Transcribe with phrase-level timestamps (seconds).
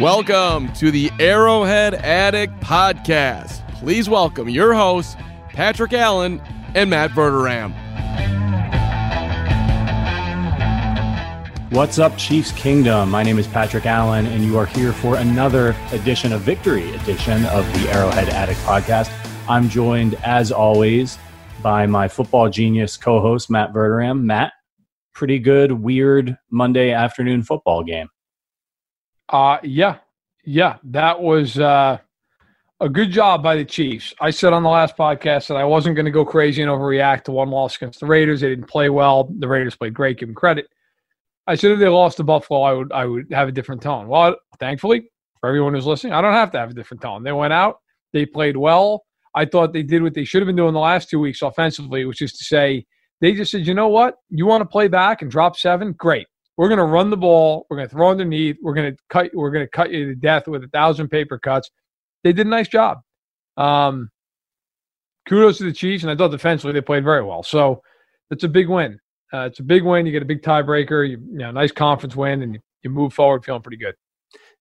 [0.00, 3.64] Welcome to the Arrowhead Addict Podcast.
[3.74, 5.14] Please welcome your hosts,
[5.50, 6.42] Patrick Allen
[6.74, 7.72] and Matt Verderame.
[11.72, 13.10] What's up, Chiefs Kingdom?
[13.10, 17.44] My name is Patrick Allen, and you are here for another edition of Victory edition
[17.46, 19.10] of the Arrowhead Addict Podcast.
[19.48, 21.16] I'm joined, as always,
[21.62, 24.22] by my football genius co host, Matt Verderame.
[24.22, 24.52] Matt,
[25.14, 28.08] pretty good, weird Monday afternoon football game.
[29.28, 29.98] Uh, yeah,
[30.44, 31.98] yeah, that was uh,
[32.80, 34.12] a good job by the Chiefs.
[34.20, 37.24] I said on the last podcast that I wasn't going to go crazy and overreact
[37.24, 38.40] to one loss against the Raiders.
[38.40, 39.30] They didn't play well.
[39.38, 40.18] The Raiders played great.
[40.18, 40.66] Give them credit.
[41.46, 44.08] I said if they lost to Buffalo, I would I would have a different tone.
[44.08, 47.22] Well, thankfully for everyone who's listening, I don't have to have a different tone.
[47.22, 47.80] They went out.
[48.12, 49.04] They played well.
[49.34, 52.04] I thought they did what they should have been doing the last two weeks offensively,
[52.04, 52.84] which is to say
[53.20, 56.26] they just said, you know what, you want to play back and drop seven, great.
[56.56, 57.66] We're going to run the ball.
[57.70, 58.56] We're going to throw underneath.
[58.62, 59.30] We're going to cut.
[59.32, 61.70] We're going to cut you to death with a thousand paper cuts.
[62.24, 62.98] They did a nice job.
[63.56, 64.10] Um,
[65.26, 67.42] kudos to the Chiefs, and I thought defensively they played very well.
[67.42, 67.82] So
[68.30, 68.98] it's a big win.
[69.32, 70.04] Uh, it's a big win.
[70.04, 71.08] You get a big tiebreaker.
[71.08, 73.94] You, you know, nice conference win, and you, you move forward feeling pretty good.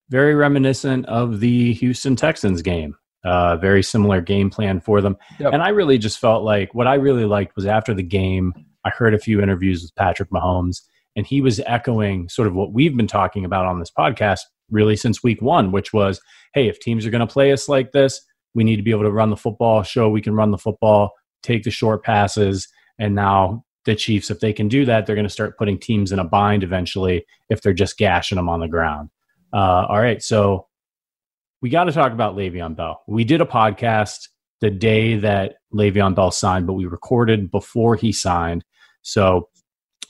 [0.10, 2.96] Very reminiscent of the Houston Texans game.
[3.24, 5.16] Uh, very similar game plan for them.
[5.40, 5.54] Yep.
[5.54, 8.90] And I really just felt like what I really liked was after the game, I
[8.90, 10.82] heard a few interviews with Patrick Mahomes,
[11.16, 14.40] and he was echoing sort of what we've been talking about on this podcast
[14.72, 16.20] really since week one, which was
[16.54, 18.22] hey, if teams are going to play us like this,
[18.54, 21.12] we need to be able to run the football, show we can run the football,
[21.44, 22.68] take the short passes.
[23.00, 26.12] And now the Chiefs, if they can do that, they're going to start putting teams
[26.12, 29.10] in a bind eventually if they're just gashing them on the ground.
[29.54, 30.22] Uh, all right.
[30.22, 30.68] So
[31.62, 33.02] we got to talk about Le'Veon Bell.
[33.08, 34.28] We did a podcast
[34.62, 38.66] the day that Le'Veon Bell signed, but we recorded before he signed.
[39.04, 39.50] So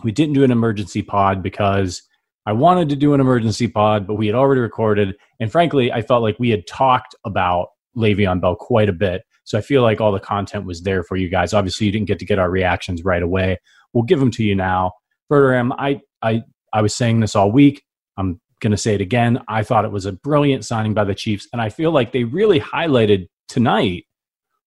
[0.03, 2.01] we didn't do an emergency pod because
[2.45, 5.15] I wanted to do an emergency pod, but we had already recorded.
[5.39, 9.23] And frankly, I felt like we had talked about Le'Veon Bell quite a bit.
[9.43, 11.53] So I feel like all the content was there for you guys.
[11.53, 13.57] Obviously, you didn't get to get our reactions right away.
[13.93, 14.93] We'll give them to you now.
[15.29, 17.83] Verderame, I, I, I was saying this all week.
[18.17, 19.39] I'm going to say it again.
[19.47, 21.47] I thought it was a brilliant signing by the Chiefs.
[21.51, 24.05] And I feel like they really highlighted tonight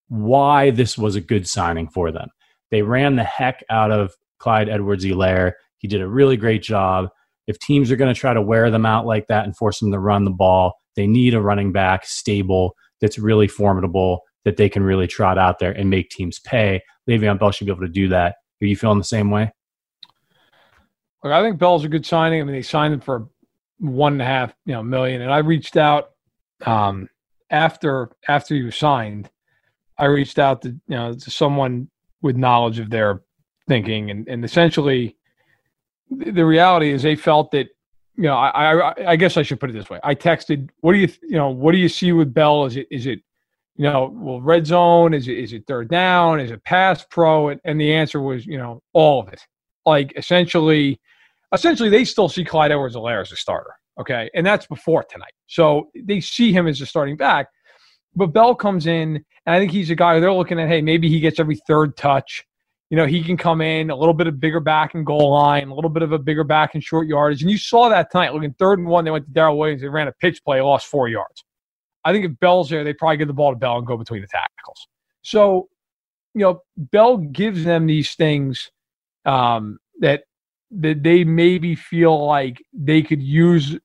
[0.08, 2.28] why this was a good signing for them.
[2.70, 5.52] They ran the heck out of Clyde Edwards Helaire.
[5.78, 7.08] He did a really great job.
[7.46, 9.92] If teams are going to try to wear them out like that and force them
[9.92, 14.68] to run the ball, they need a running back stable that's really formidable that they
[14.68, 16.82] can really trot out there and make teams pay.
[17.08, 18.36] Le'Veon Bell should be able to do that.
[18.62, 19.52] Are you feeling the same way?
[21.22, 22.40] Look, I think Bell's a good signing.
[22.40, 23.28] I mean, they signed him for
[23.78, 25.22] one and a half, you know, million.
[25.22, 26.10] And I reached out
[26.64, 27.08] um,
[27.50, 29.30] after after he was signed.
[29.98, 31.88] I reached out to you know to someone
[32.22, 33.22] with knowledge of their
[33.68, 35.16] thinking, and and essentially,
[36.10, 37.68] the reality is they felt that
[38.16, 39.98] you know, I, I, I guess I should put it this way.
[40.04, 42.64] I texted, "What do you, you know, what do you see with Bell?
[42.66, 43.20] Is it, is it,
[43.76, 45.14] you know, well, red zone?
[45.14, 46.40] Is it, is it third down?
[46.40, 49.40] Is it pass pro?" And, and the answer was, you know, all of it.
[49.84, 51.00] Like essentially,
[51.54, 53.74] essentially, they still see Clyde Edwards-Helaire as a starter.
[53.98, 55.32] Okay, and that's before tonight.
[55.46, 57.46] So they see him as a starting back.
[58.16, 60.68] But Bell comes in, and I think he's a guy they're looking at.
[60.68, 62.44] Hey, maybe he gets every third touch
[62.94, 65.68] you know, he can come in a little bit of bigger back and goal line,
[65.68, 67.42] a little bit of a bigger back and short yardage.
[67.42, 68.32] And you saw that tonight.
[68.32, 69.82] Looking third and one, they went to Darrel Williams.
[69.82, 71.44] They ran a pitch play, lost four yards.
[72.04, 74.20] I think if Bell's there, they probably give the ball to Bell and go between
[74.20, 74.86] the tackles.
[75.22, 75.68] So,
[76.34, 78.70] you know, Bell gives them these things
[79.24, 80.22] um, that
[80.80, 83.76] that they maybe feel like they could use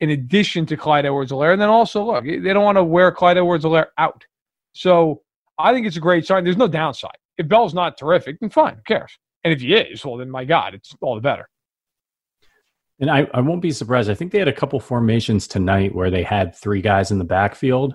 [0.00, 1.52] in addition to Clyde Edwards-Helaire.
[1.52, 4.24] And then also, look, they don't want to wear Clyde Edwards-Helaire out.
[4.72, 5.22] So
[5.58, 6.44] I think it's a great sign.
[6.44, 7.16] There's no downside.
[7.38, 9.18] If Bell's not terrific, then fine, who cares?
[9.44, 11.48] And if he is, well, then my God, it's all the better.
[12.98, 14.10] And I, I won't be surprised.
[14.10, 17.24] I think they had a couple formations tonight where they had three guys in the
[17.24, 17.94] backfield.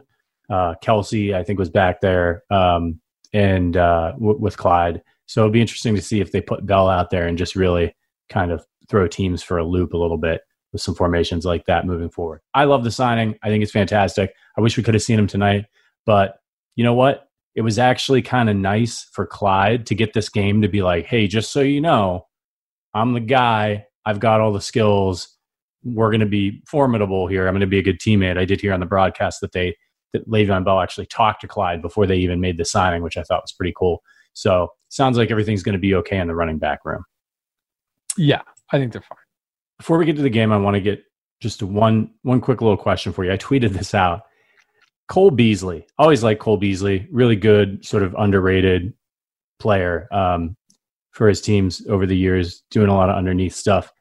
[0.50, 3.00] Uh, Kelce, I think, was back there, um,
[3.34, 5.02] and uh, w- with Clyde.
[5.26, 7.96] So it'll be interesting to see if they put Bell out there and just really
[8.32, 10.42] kind of throw teams for a loop a little bit
[10.72, 12.42] with some formations like that moving forward.
[12.54, 13.36] I love the signing.
[13.44, 14.34] I think it's fantastic.
[14.58, 15.66] I wish we could have seen him tonight,
[16.06, 16.40] but
[16.76, 17.28] you know what?
[17.56, 21.06] it was actually kind of nice for Clyde to get this game to be like,
[21.06, 22.28] hey, just so you know,
[22.94, 23.86] I'm the guy.
[24.06, 25.38] I've got all the skills.
[25.84, 27.48] We're going to be formidable here.
[27.48, 28.38] I'm going to be a good teammate.
[28.38, 29.76] I did hear on the broadcast that they
[30.14, 33.24] that Le'Veon Bell actually talked to Clyde before they even made the signing, which I
[33.24, 34.02] thought was pretty cool.
[34.34, 37.06] So sounds like everything's going to be okay in the running back room.
[38.18, 38.42] Yeah,
[38.72, 39.18] I think they're fine.
[39.78, 41.04] Before we get to the game, I want to get
[41.42, 43.32] just one one quick little question for you.
[43.32, 44.22] I tweeted this out.
[45.10, 48.94] Cole Beasley, always like Cole Beasley, really good, sort of underrated
[49.60, 50.56] player um,
[51.12, 53.92] for his teams over the years, doing a lot of underneath stuff.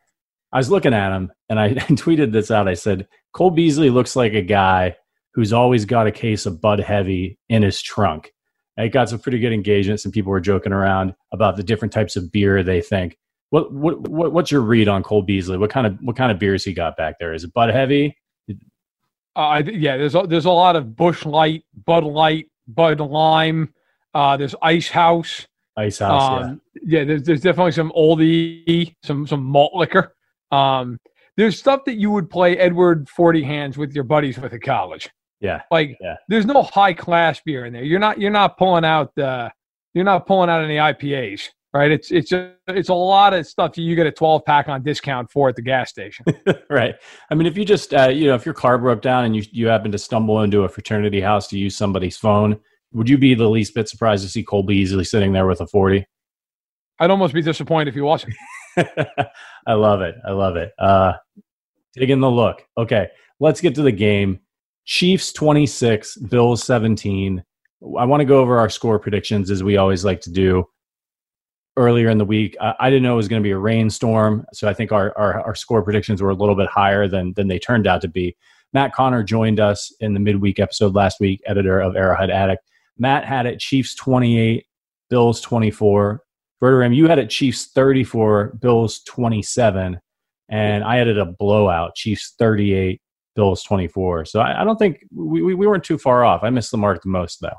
[0.52, 2.68] I was looking at him and I tweeted this out.
[2.68, 4.96] I said, Cole Beasley looks like a guy
[5.34, 8.32] who's always got a case of Bud Heavy in his trunk.
[8.76, 10.00] And it got some pretty good engagement.
[10.00, 13.18] Some people were joking around about the different types of beer they think.
[13.50, 15.58] What, what, what what's your read on Cole Beasley?
[15.58, 17.32] What kind of what kind of beers he got back there?
[17.32, 18.16] Is it Bud Heavy?
[19.36, 23.72] Uh, yeah, there's a, there's a lot of Busch Light, Bud Light, Bud Lime.
[24.14, 25.46] Uh, there's Ice House.
[25.76, 26.44] Ice House.
[26.44, 30.14] Um, yeah, yeah there's, there's definitely some oldie, some some malt liquor.
[30.52, 30.98] Um,
[31.36, 35.10] there's stuff that you would play Edward Forty Hands with your buddies with at college.
[35.40, 35.62] Yeah.
[35.70, 36.16] Like yeah.
[36.28, 37.84] there's no high class beer in there.
[37.84, 39.50] You're not you're not pulling out the
[39.94, 41.90] you're not pulling out any IPAs, right?
[41.90, 45.30] It's it's a, it's a lot of stuff you get a 12 pack on discount
[45.30, 46.24] for at the gas station.
[46.70, 46.94] right.
[47.30, 49.42] I mean, if you just uh, you know if your car broke down and you
[49.50, 52.58] you happen to stumble into a fraternity house to use somebody's phone,
[52.92, 55.66] would you be the least bit surprised to see Cole Beasley sitting there with a
[55.66, 56.06] 40?
[56.98, 58.34] I'd almost be disappointed if you wasn't.
[58.76, 60.16] I love it.
[60.26, 60.72] I love it.
[60.78, 61.14] Uh,
[61.96, 62.62] taking the look.
[62.76, 63.08] Okay,
[63.38, 64.40] let's get to the game.
[64.84, 67.42] Chiefs 26, Bills 17.
[67.98, 70.66] I want to go over our score predictions as we always like to do
[71.80, 72.56] earlier in the week.
[72.60, 75.16] I, I didn't know it was going to be a rainstorm, so I think our,
[75.16, 78.08] our, our score predictions were a little bit higher than than they turned out to
[78.08, 78.36] be.
[78.72, 82.62] Matt Connor joined us in the midweek episode last week, editor of Arrowhead Addict.
[82.98, 84.64] Matt had it Chiefs 28,
[85.08, 86.22] Bills 24.
[86.62, 89.98] Verderame, you had it Chiefs 34, Bills 27.
[90.50, 93.00] And I it a blowout, Chiefs 38,
[93.34, 94.26] Bills 24.
[94.26, 96.42] So I, I don't think we, we, weren't too far off.
[96.42, 97.56] I missed the mark the most, though.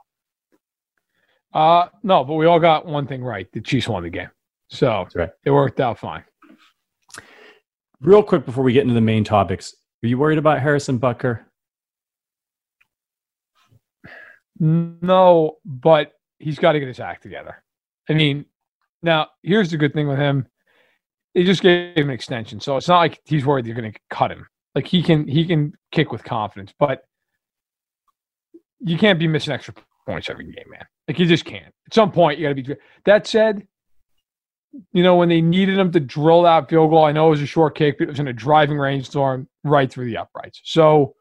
[1.53, 3.51] Uh, no, but we all got one thing right.
[3.51, 4.29] The Chiefs won the game.
[4.69, 5.29] So right.
[5.43, 6.23] it worked out fine.
[7.99, 11.41] Real quick before we get into the main topics, are you worried about Harrison Butker?
[14.59, 17.63] No, but he's got to get his act together.
[18.09, 18.45] I mean,
[19.03, 20.47] now here's the good thing with him.
[21.33, 22.59] They just gave him an extension.
[22.59, 24.47] So it's not like he's worried they're going to cut him.
[24.75, 27.03] Like he can he can kick with confidence, but
[28.79, 29.73] you can't be missing extra
[30.05, 30.85] points every game, man.
[31.11, 31.73] Like you just can't.
[31.87, 32.75] At some point, you got to be.
[33.03, 33.67] That said,
[34.93, 37.41] you know when they needed him to drill that field goal, I know it was
[37.41, 40.61] a short kick, but it was in a driving rainstorm right through the uprights.
[40.63, 41.15] So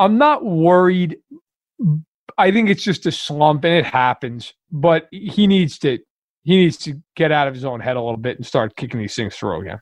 [0.00, 1.18] I'm not worried.
[2.36, 4.52] I think it's just a slump, and it happens.
[4.72, 6.00] But he needs to
[6.42, 8.98] he needs to get out of his own head a little bit and start kicking
[8.98, 9.78] these things through again.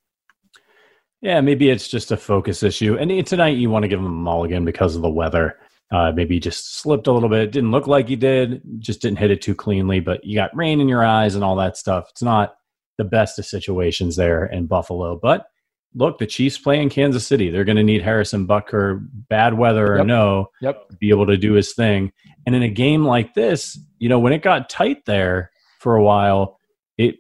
[1.23, 2.99] Yeah, maybe it's just a focus issue.
[2.99, 5.59] And tonight you want to give him a mulligan because of the weather.
[5.93, 7.53] Uh, maybe just slipped a little bit.
[7.53, 8.61] Didn't look like he did.
[8.79, 10.01] Just didn't hit it too cleanly.
[10.01, 12.09] But you got rain in your eyes and all that stuff.
[12.11, 12.57] It's not
[12.99, 15.17] the best of situations there in Buffalo.
[15.17, 15.47] But
[15.95, 17.51] look, the Chiefs play in Kansas City.
[17.51, 20.07] They're going to need Harrison Butker, bad weather or yep.
[20.07, 20.89] no, yep.
[20.99, 22.13] be able to do his thing.
[22.45, 25.51] And in a game like this, you know, when it got tight there
[25.81, 26.59] for a while,
[26.99, 27.17] it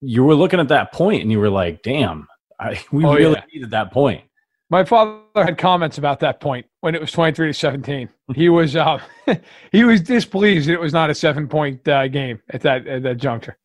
[0.00, 2.28] you were looking at that point and you were like, "Damn,
[2.58, 3.44] I, we oh, really yeah.
[3.52, 4.22] needed that point.
[4.70, 8.08] My father had comments about that point when it was 23 to 17.
[8.36, 9.00] He was uh,
[9.72, 13.02] he was displeased that it was not a seven point uh, game at that at
[13.02, 13.58] that juncture.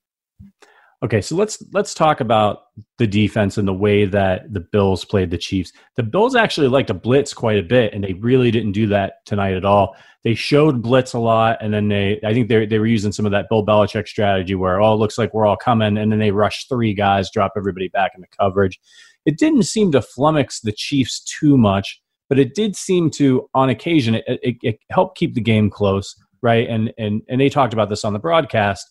[1.03, 2.63] Okay, so let's let's talk about
[2.97, 5.71] the defense and the way that the Bills played the Chiefs.
[5.95, 9.23] The Bills actually liked to blitz quite a bit, and they really didn't do that
[9.25, 9.95] tonight at all.
[10.23, 13.27] They showed blitz a lot, and then they I think they they were using some
[13.27, 16.17] of that Bill Belichick strategy where oh it looks like we're all coming, and then
[16.17, 18.79] they rush three guys, drop everybody back into coverage.
[19.25, 23.69] It didn't seem to flummox the Chiefs too much, but it did seem to on
[23.69, 26.67] occasion it, it, it helped keep the game close, right?
[26.69, 28.87] And and and they talked about this on the broadcast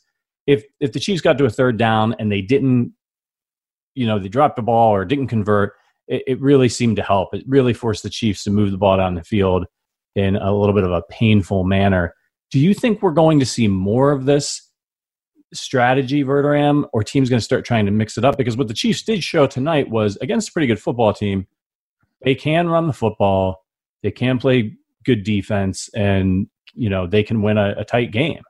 [0.47, 2.93] if if the Chiefs got to a third down and they didn't,
[3.95, 5.73] you know, they dropped the ball or didn't convert,
[6.09, 7.35] it, it, really seemed to help.
[7.35, 9.67] It really forced the Chiefs to move the ball down the field
[10.15, 12.15] in a little bit of a painful manner.
[12.51, 14.64] Do you think we're going to see more of this
[15.55, 18.37] strategy, Verderame, or teams going to start trying to mix it up?
[18.37, 21.47] Because what the Chiefs did show tonight was against a pretty good football team,
[22.23, 23.65] they can run the football,
[24.03, 28.43] they can play good defense, and you know they can win a, a tight game.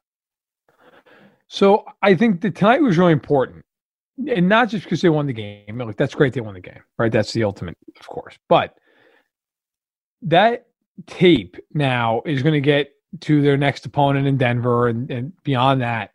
[1.48, 3.64] So I think that tonight was really important,
[4.28, 5.78] and not just because they won the game.
[5.78, 7.12] Like that's great, they won the game, right?
[7.12, 8.36] That's the ultimate, of course.
[8.48, 8.74] But
[10.22, 10.66] that
[11.06, 15.80] tape now is going to get to their next opponent in Denver and, and beyond
[15.82, 16.10] that,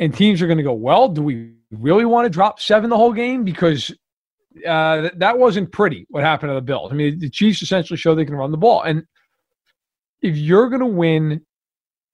[0.00, 2.96] and teams are going to go, well, do we really want to drop seven the
[2.96, 3.44] whole game?
[3.44, 3.94] Because
[4.66, 6.90] uh, that wasn't pretty what happened to the Bills.
[6.90, 8.82] I mean, the Chiefs essentially show they can run the ball.
[8.82, 9.04] And
[10.22, 11.42] if you're going to win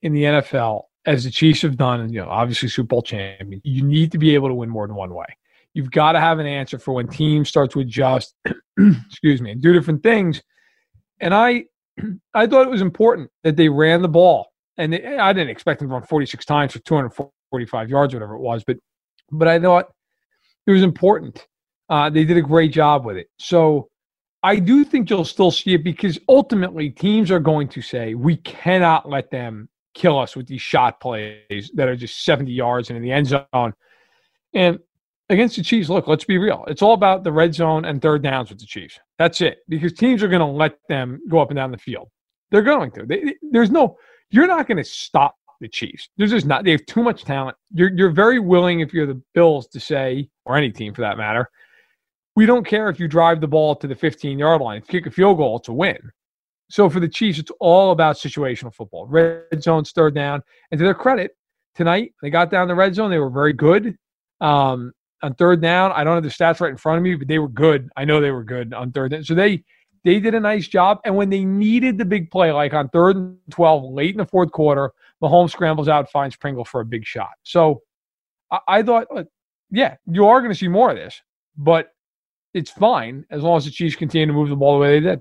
[0.03, 3.63] in the NFL, as the Chiefs have done, and you know, obviously Super Bowl champion,
[3.65, 5.27] you need to be able to win more than one way.
[5.73, 8.35] You've got to have an answer for when teams start to adjust,
[9.09, 10.43] excuse me, and do different things.
[11.21, 11.67] And I,
[12.35, 15.79] I thought it was important that they ran the ball, and they, I didn't expect
[15.79, 16.81] them to run 46 times for
[17.53, 18.77] 245 yards, whatever it was, but,
[19.31, 19.91] but I thought
[20.67, 21.47] it was important.
[21.89, 23.29] Uh, they did a great job with it.
[23.39, 23.89] So
[24.43, 28.37] I do think you'll still see it because ultimately teams are going to say we
[28.39, 32.97] cannot let them kill us with these shot plays that are just 70 yards and
[32.97, 33.73] in the end zone.
[34.55, 34.79] And
[35.31, 36.65] against the Chiefs, look, let's be real.
[36.69, 38.99] It's all about the red zone and third downs with the Chiefs.
[39.19, 39.59] That's it.
[39.69, 42.09] Because teams are going to let them go up and down the field.
[42.51, 43.07] They're going to.
[43.07, 43.97] They, there's no,
[44.31, 46.09] you're not going to stop the Chiefs.
[46.17, 47.57] There's just not, they have too much talent.
[47.73, 51.17] You're, you're very willing, if you're the Bills, to say, or any team for that
[51.17, 51.51] matter,
[52.35, 55.11] we don't care if you drive the ball to the 15 yard line, kick a
[55.11, 55.99] field goal to win.
[56.69, 59.07] So for the Chiefs, it's all about situational football.
[59.07, 60.43] Red zone's third down.
[60.71, 61.37] And to their credit,
[61.75, 63.11] tonight they got down the red zone.
[63.11, 63.97] They were very good.
[64.41, 67.29] Um, on third down, I don't have the stats right in front of me, but
[67.29, 67.89] they were good.
[67.97, 69.25] I know they were good on third down.
[69.25, 69.65] So they
[70.05, 71.01] they did a nice job.
[71.05, 74.27] And when they needed the big play, like on third and 12, late in the
[74.27, 74.93] fourth quarter,
[75.23, 77.31] Mahomes scrambles out, finds Pringle for a big shot.
[77.43, 77.83] So
[78.51, 79.07] I, I thought,
[79.71, 81.21] yeah, you are going to see more of this,
[81.57, 81.89] but
[82.55, 85.07] it's fine as long as the Chiefs continue to move the ball the way they
[85.07, 85.21] did.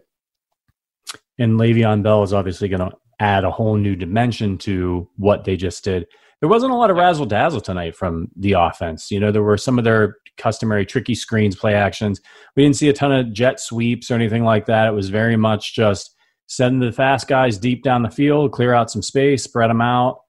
[1.37, 5.57] And Le'Veon Bell is obviously going to add a whole new dimension to what they
[5.57, 6.05] just did.
[6.39, 9.09] There wasn't a lot of razzle dazzle tonight from the offense.
[9.09, 12.21] You know, there were some of their customary tricky screens, play actions.
[12.55, 14.87] We didn't see a ton of jet sweeps or anything like that.
[14.87, 16.14] It was very much just
[16.47, 20.21] send the fast guys deep down the field, clear out some space, spread them out.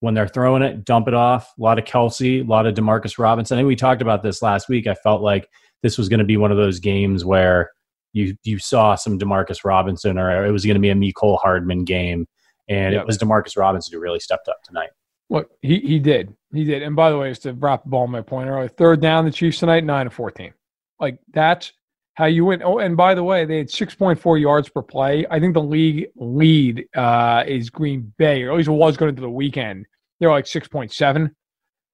[0.00, 1.52] When they're throwing it, dump it off.
[1.58, 3.56] A lot of Kelce, a lot of Demarcus Robinson.
[3.56, 4.86] I think we talked about this last week.
[4.86, 5.48] I felt like
[5.82, 7.70] this was going to be one of those games where
[8.12, 11.84] you you saw some Demarcus Robinson, or it was going to be a Mecole Hardman
[11.84, 12.26] game,
[12.68, 13.02] and yep.
[13.02, 14.90] it was Demarcus Robinson who really stepped up tonight.
[15.30, 16.82] Look, he he did, he did.
[16.82, 19.24] And by the way, just to wrap the ball on my point earlier, third down
[19.24, 20.54] the Chiefs tonight, nine to fourteen.
[21.00, 21.72] Like that's
[22.18, 22.62] how you went.
[22.64, 25.24] Oh, and by the way, they had six point four yards per play.
[25.30, 29.14] I think the league lead uh, is Green Bay, or at least it was going
[29.14, 29.86] to the weekend.
[30.18, 31.36] They're like six point seven.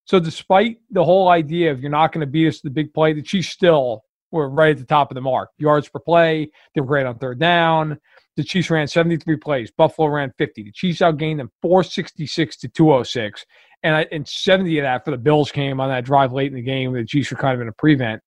[0.07, 2.95] So despite the whole idea of you're not going to beat us to the big
[2.95, 5.51] play, the Chiefs still were right at the top of the mark.
[5.59, 7.99] Yards per play, they were great on third down.
[8.39, 9.71] The Chiefs ran 73 plays.
[9.73, 10.63] Buffalo ran 50.
[10.63, 13.45] The Chiefs outgained them 466 to 206.
[13.83, 16.55] And, I, and 70 of that for the Bills came on that drive late in
[16.55, 16.95] the game.
[16.95, 18.23] The Chiefs were kind of in a prevent.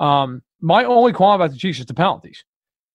[0.00, 2.44] Um, my only qualm about the Chiefs is the penalties.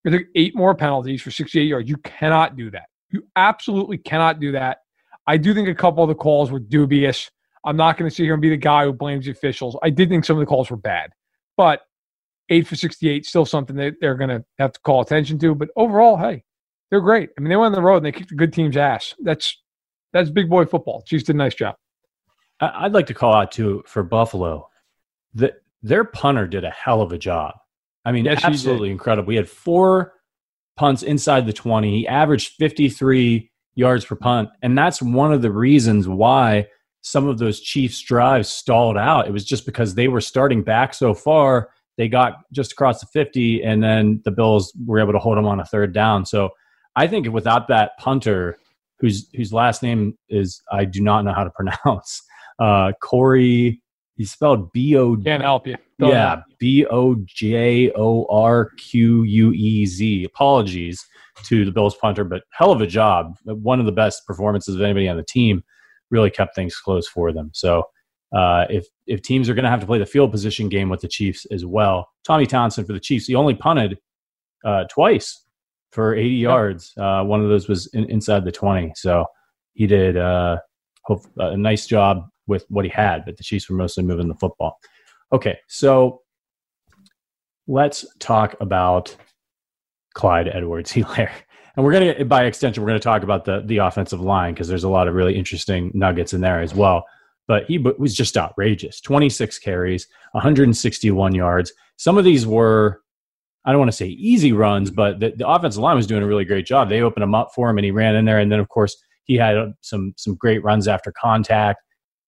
[0.04, 1.89] They took eight more penalties for 68 yards.
[1.89, 2.88] You cannot do that.
[3.12, 4.80] You absolutely cannot do that.
[5.28, 7.30] I do think a couple of the calls were dubious.
[7.66, 9.78] I'm not going to sit here and be the guy who blames the officials.
[9.84, 11.12] I did think some of the calls were bad,
[11.58, 11.82] but
[12.50, 15.54] eight for 68, still something that they're going to have to call attention to.
[15.54, 16.44] But overall, hey,
[16.89, 17.30] they're great.
[17.38, 19.13] I mean, they went on the road and they kicked a good team's ass.
[19.20, 19.62] That's
[20.13, 21.04] that's big boy football.
[21.06, 21.75] Chiefs did a nice job.
[22.62, 24.68] I'd like to call out too for Buffalo
[25.36, 27.56] that their punter did a hell of a job.
[28.06, 29.28] I mean, yes, absolutely incredible.
[29.28, 30.14] We had four
[30.76, 32.00] punts inside the 20.
[32.00, 34.50] He averaged 53 yards per punt.
[34.62, 36.68] And that's one of the reasons why
[37.02, 39.28] some of those Chiefs drives stalled out.
[39.28, 41.70] It was just because they were starting back so far
[42.00, 45.46] they got just across the 50, and then the Bills were able to hold them
[45.46, 46.26] on a third down.
[46.26, 46.52] So
[46.96, 48.58] I think without that punter,
[49.00, 51.50] whose whose last name is I do not know how to
[51.86, 52.24] pronounce,
[52.58, 53.82] uh, Corey.
[54.20, 55.16] He spelled B O.
[55.16, 55.78] Can't help you.
[55.98, 60.26] Don't yeah, B O J O R Q U E Z.
[60.26, 61.02] Apologies
[61.46, 63.38] to the Bills punter, but hell of a job.
[63.46, 65.64] One of the best performances of anybody on the team.
[66.12, 67.52] Really kept things close for them.
[67.54, 67.86] So
[68.36, 71.00] uh, if if teams are going to have to play the field position game with
[71.00, 72.10] the Chiefs as well.
[72.26, 74.00] Tommy Townsend for the Chiefs, he only punted
[74.66, 75.46] uh, twice
[75.94, 76.94] for 80 yards.
[76.98, 79.26] Uh, one of those was in, inside the 20, so
[79.76, 80.58] he did uh,
[81.06, 83.24] hope, a nice job with what he had.
[83.24, 84.79] But the Chiefs were mostly moving the football.
[85.32, 86.22] Okay, so
[87.68, 89.15] let's talk about
[90.13, 91.32] Clyde Edwards-Helaire.
[91.75, 94.53] And we're going to, by extension, we're going to talk about the the offensive line
[94.53, 97.06] because there's a lot of really interesting nuggets in there as well
[97.50, 103.01] but he was just outrageous 26 carries 161 yards some of these were
[103.65, 106.27] i don't want to say easy runs but the, the offensive line was doing a
[106.27, 108.50] really great job they opened him up for him and he ran in there and
[108.50, 111.82] then of course he had uh, some some great runs after contact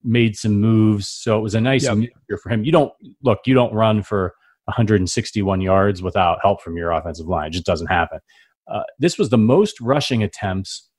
[0.03, 1.98] made some moves so it was a nice yep.
[2.41, 2.91] for him you don't
[3.24, 4.34] look you don't run for
[4.65, 8.20] 161 yards without help from your offensive line it just doesn't happen
[8.67, 10.89] uh, this was the most rushing attempts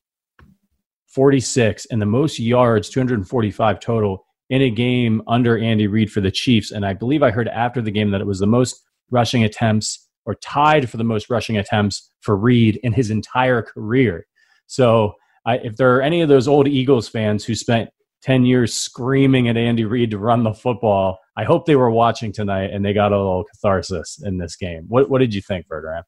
[1.12, 6.30] 46 and the most yards, 245 total in a game under Andy Reid for the
[6.30, 6.70] Chiefs.
[6.70, 10.08] And I believe I heard after the game that it was the most rushing attempts
[10.24, 14.26] or tied for the most rushing attempts for Reid in his entire career.
[14.66, 17.90] So I, if there are any of those old Eagles fans who spent
[18.22, 22.32] 10 years screaming at Andy Reid to run the football, I hope they were watching
[22.32, 24.84] tonight and they got a little catharsis in this game.
[24.88, 26.04] What, what did you think, Verderame?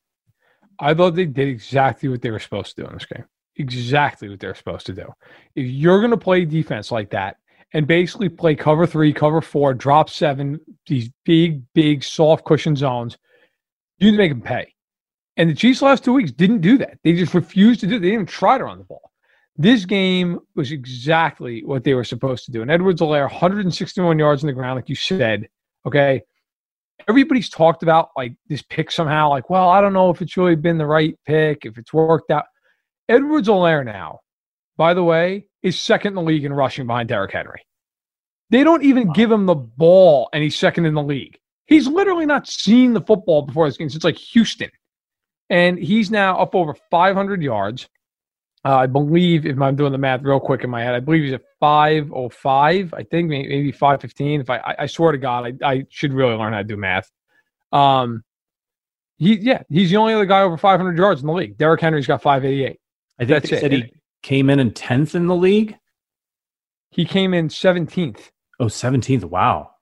[0.79, 3.25] I thought they did exactly what they were supposed to do in this game.
[3.57, 5.07] Exactly what they're supposed to do.
[5.55, 7.37] If you're going to play defense like that
[7.73, 13.17] and basically play cover three, cover four, drop seven, these big, big soft cushion zones,
[13.99, 14.73] you need to make them pay.
[15.37, 16.99] And the Chiefs last two weeks didn't do that.
[17.03, 18.01] They just refused to do it.
[18.01, 19.04] They didn't even try to run the ball.
[19.57, 22.63] This game was exactly what they were supposed to do.
[22.63, 25.49] And Edwards-Helaire, 161 yards on the ground, like you said.
[25.87, 26.23] Okay.
[27.09, 30.57] Everybody's talked about like this pick somehow, like, well, I don't know if it's really
[30.57, 32.45] been the right pick, if it's worked out.
[33.09, 34.21] Edwards-Helaire now,
[34.77, 37.63] by the way, is second in the league in rushing behind Derrick Henry.
[38.51, 41.39] They don't even give him the ball, and he's second in the league.
[41.67, 44.71] He's literally not seen the football before this game since like Houston.
[45.51, 47.89] And he's now up over 500 yards.
[48.67, 51.25] Uh, I believe, if I'm doing the math real quick in my head, I believe
[51.25, 52.95] he's at 505.
[52.95, 54.41] I think maybe 515.
[54.41, 56.77] If I, I, I swear to God, I, I should really learn how to do
[56.77, 57.11] math.
[57.73, 58.25] Um,
[59.19, 61.59] he, yeah, he's the only other guy over 500 yards in the league.
[61.59, 62.81] Derrick Henry's got 588.
[63.19, 63.61] I think That's they it.
[63.61, 63.93] said he
[64.23, 65.77] came in in 10th in the league.
[66.91, 68.31] He came in 17th.
[68.61, 69.25] Oh, 17th.
[69.25, 69.73] Wow.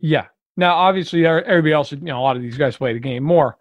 [0.00, 0.26] Yeah.
[0.56, 3.56] Now, obviously, everybody else, you know, a lot of these guys play the game more.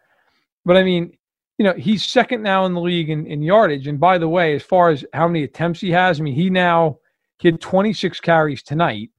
[0.65, 1.17] But I mean,
[1.61, 3.85] you know, he's second now in the league in, in yardage.
[3.85, 6.49] And by the way, as far as how many attempts he has, I mean, he
[6.49, 6.97] now
[7.37, 9.11] he had 26 carries tonight.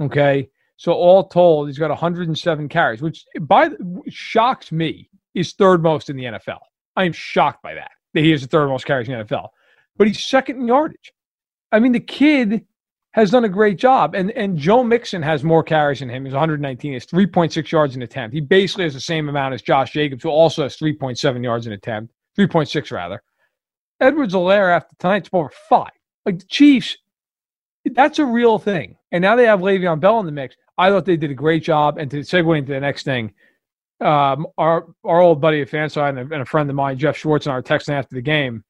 [0.00, 0.48] Okay.
[0.78, 6.08] So all told, he's got 107 carries, which by the, shocks me is third most
[6.08, 6.60] in the NFL.
[6.96, 9.48] I am shocked by that, that he has the third most carries in the NFL.
[9.98, 11.12] But he's second in yardage.
[11.70, 12.64] I mean, the kid
[13.12, 14.14] has done a great job.
[14.14, 16.24] And and Joe Mixon has more carries than him.
[16.24, 16.92] He's 119.
[16.92, 18.34] He's 3.6 yards an attempt.
[18.34, 21.72] He basically has the same amount as Josh Jacobs, who also has 3.7 yards an
[21.72, 23.22] attempt, 3.6 rather.
[24.00, 25.90] Edwards-Helaire after tonight's over five.
[26.24, 26.96] Like the Chiefs,
[27.84, 28.96] that's a real thing.
[29.12, 30.56] And now they have Le'Veon Bell in the mix.
[30.78, 31.98] I thought they did a great job.
[31.98, 33.34] And to segue into the next thing,
[34.00, 37.18] um, our our old buddy at Fanside and a, and a friend of mine, Jeff
[37.18, 38.64] Schwartz, and I were texting after the game.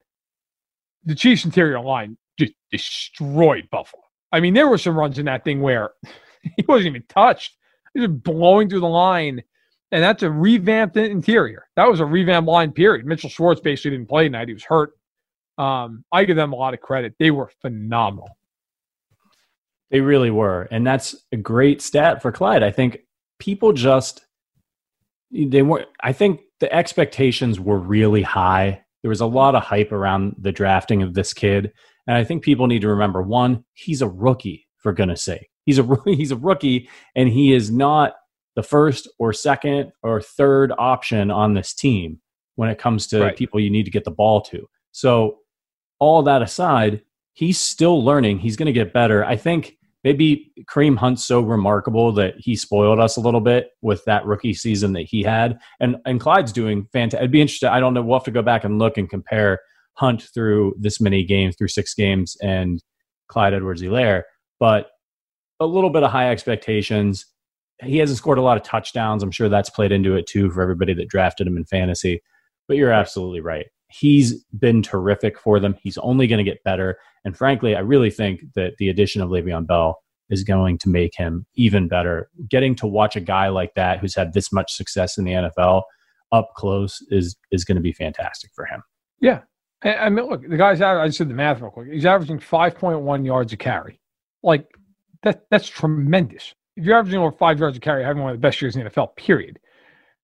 [1.05, 4.03] The Chiefs' interior line just destroyed Buffalo.
[4.31, 5.91] I mean, there were some runs in that thing where
[6.57, 7.57] he wasn't even touched.
[7.93, 9.43] He was blowing through the line.
[9.93, 11.67] And that's a revamped interior.
[11.75, 13.05] That was a revamped line, period.
[13.05, 14.47] Mitchell Schwartz basically didn't play tonight.
[14.47, 14.93] He was hurt.
[15.57, 17.15] Um, I give them a lot of credit.
[17.19, 18.37] They were phenomenal.
[19.89, 20.69] They really were.
[20.71, 22.63] And that's a great stat for Clyde.
[22.63, 22.99] I think
[23.39, 24.25] people just
[25.31, 28.83] they were I think the expectations were really high.
[29.01, 31.73] There was a lot of hype around the drafting of this kid.
[32.07, 35.49] And I think people need to remember one, he's a rookie, for goodness sake.
[35.65, 38.13] He's a he's a rookie, and he is not
[38.55, 42.19] the first or second or third option on this team
[42.55, 43.37] when it comes to right.
[43.37, 44.67] people you need to get the ball to.
[44.91, 45.37] So,
[45.99, 48.39] all that aside, he's still learning.
[48.39, 49.23] He's going to get better.
[49.23, 54.03] I think maybe Kareem Hunt's so remarkable that he spoiled us a little bit with
[54.05, 55.59] that rookie season that he had.
[55.79, 57.23] And and Clyde's doing fantastic.
[57.23, 57.69] I'd be interested.
[57.69, 58.01] I don't know.
[58.01, 59.59] We'll have to go back and look and compare
[59.93, 62.81] Hunt through this many games, through six games, and
[63.27, 64.23] Clyde Edwards-Helaire,
[64.59, 64.89] but
[65.59, 67.25] a little bit of high expectations.
[67.81, 69.23] He hasn't scored a lot of touchdowns.
[69.23, 72.21] I'm sure that's played into it too for everybody that drafted him in fantasy.
[72.67, 73.67] But you're absolutely right.
[73.89, 75.75] He's been terrific for them.
[75.81, 76.97] He's only going to get better.
[77.25, 79.99] And frankly, I really think that the addition of Le'Veon Bell
[80.29, 82.29] is going to make him even better.
[82.49, 85.83] Getting to watch a guy like that who's had this much success in the NFL
[86.31, 88.81] up close is is going to be fantastic for him.
[89.19, 89.41] Yeah,
[89.83, 90.81] I mean, look, the guy's.
[90.81, 91.91] I just did the math real quick.
[91.91, 93.99] He's averaging five point one yards a carry.
[94.43, 94.67] Like
[95.23, 95.45] that.
[95.49, 96.53] That's tremendous.
[96.77, 98.83] If you're averaging over five yards a carry, having one of the best years in
[98.83, 99.15] the NFL.
[99.15, 99.59] Period.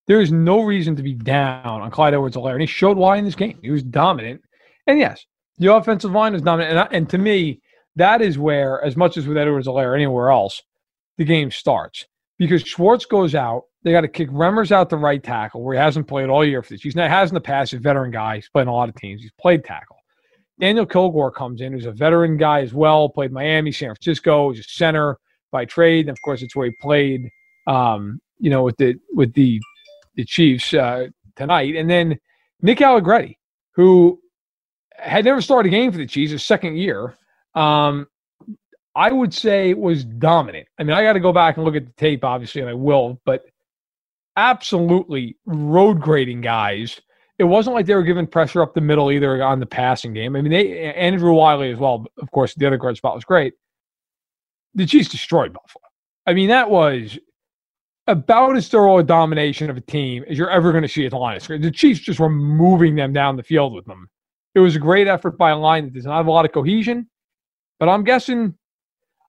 [0.06, 3.26] There is no reason to be down on Clyde Edwards-Helaire, and he showed why in
[3.26, 3.60] this game.
[3.62, 4.42] He was dominant,
[4.86, 5.26] and yes,
[5.58, 6.78] the offensive line was dominant.
[6.78, 7.62] And, and to me,
[7.98, 10.64] that is where, as much as with Edwards-Helaire anywhere else,
[11.18, 12.06] the game starts
[12.38, 15.80] because Schwartz goes out they got to kick Remmers out the right tackle, where he
[15.80, 16.82] hasn't played all year for this.
[16.82, 17.72] He's not has in the past.
[17.72, 18.36] He's a veteran guy.
[18.36, 19.22] He's played a lot of teams.
[19.22, 19.96] He's played tackle.
[20.60, 23.08] Daniel Kilgore comes in, who's a veteran guy as well.
[23.08, 24.52] Played Miami, San Francisco.
[24.52, 25.18] He's a center
[25.54, 26.08] by trade.
[26.08, 27.30] And of course, it's where he played.
[27.66, 29.62] Um, you know, with the with the
[30.16, 31.76] the Chiefs uh, tonight.
[31.76, 32.20] And then
[32.62, 33.40] Nick Allegretti,
[33.72, 34.20] who
[34.98, 37.16] had never started a game for the Chiefs, his second year.
[37.56, 38.08] Um,
[38.98, 40.68] I would say it was dominant.
[40.80, 42.74] I mean, I got to go back and look at the tape, obviously, and I
[42.74, 43.22] will.
[43.26, 43.46] But
[44.36, 47.00] absolutely road grading guys.
[47.40, 50.36] It wasn't like they were giving pressure up the middle either on the passing game.
[50.36, 52.06] I mean, they Andrew Wylie as well.
[52.18, 53.54] Of course, the other guard spot was great.
[54.78, 55.84] the Chiefs destroyed Buffalo.
[56.26, 57.18] I mean, that was
[58.06, 61.12] about as thorough a domination of a team as you're ever going to see at
[61.12, 61.64] the line of scrimmage.
[61.64, 64.08] The Chiefs just were moving them down the field with them.
[64.56, 66.52] It was a great effort by a line that does not have a lot of
[66.52, 67.10] cohesion,
[67.80, 68.56] but I'm guessing,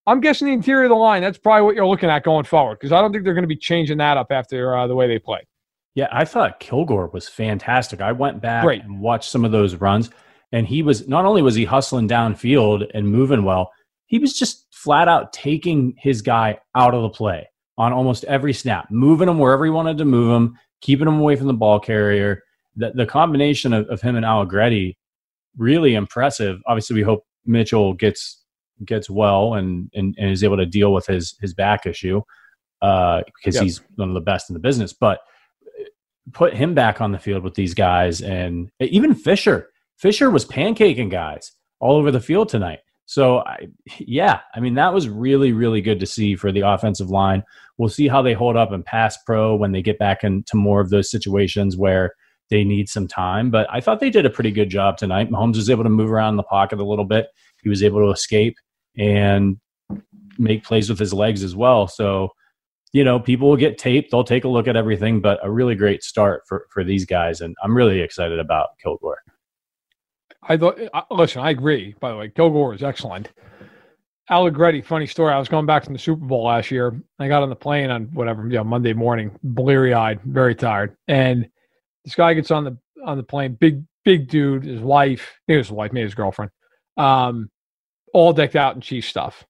[0.09, 1.21] I'm guessing the interior of the line.
[1.21, 3.49] That's probably what you're looking at going forward because I don't think they're going to
[3.49, 5.47] be changing that up after uh, the way they play.
[5.95, 8.01] Yeah, I thought Kilgore was fantastic.
[8.01, 8.83] I went back Great.
[8.83, 10.11] and watched some of those runs,
[10.53, 13.71] and he was not only was he hustling downfield and moving well,
[14.07, 18.55] he was just flat out taking his guy out of the play on almost every
[18.55, 21.79] snap, moving him wherever he wanted to move him, keeping him away from the ball
[21.79, 22.43] carrier.
[22.77, 24.97] The, the combination of, of him and Allegretti,
[25.57, 26.61] really impressive.
[26.67, 28.38] Obviously, we hope Mitchell gets
[28.85, 32.23] gets well and, and, and is able to deal with his his back issue
[32.83, 33.65] uh, because yep.
[33.65, 34.93] he's one of the best in the business.
[34.93, 35.21] But
[36.33, 39.71] put him back on the field with these guys, and even Fisher.
[39.97, 42.79] Fisher was pancaking guys all over the field tonight.
[43.07, 47.09] So, I, yeah, I mean, that was really, really good to see for the offensive
[47.09, 47.43] line.
[47.79, 50.81] We'll see how they hold up in pass pro when they get back into more
[50.81, 52.13] of those situations where
[52.51, 53.51] they need some time.
[53.51, 55.31] But I thought they did a pretty good job tonight.
[55.31, 57.29] Mahomes was able to move around the pocket a little bit,
[57.63, 58.57] he was able to escape
[58.99, 59.59] and
[60.39, 61.87] make plays with his legs as well.
[61.87, 62.31] So,
[62.93, 65.75] you know, people will get taped, they'll take a look at everything, but a really
[65.75, 67.41] great start for, for these guys.
[67.41, 69.19] And I'm really excited about Kilgore.
[70.43, 70.79] I thought,
[71.11, 71.95] listen, I agree.
[72.01, 73.31] By the way, Kilgore is excellent.
[74.31, 75.33] Allegretti, funny story.
[75.33, 77.01] I was going back from the Super Bowl last year.
[77.19, 80.97] I got on the plane on whatever, you know, Monday morning, bleary eyed, very tired.
[81.09, 81.49] And
[82.05, 85.71] this guy gets on the on the plane, big, big dude, his wife, maybe his
[85.71, 86.51] wife, maybe his girlfriend,
[86.97, 87.49] um,
[88.13, 89.45] all decked out in Chief stuff.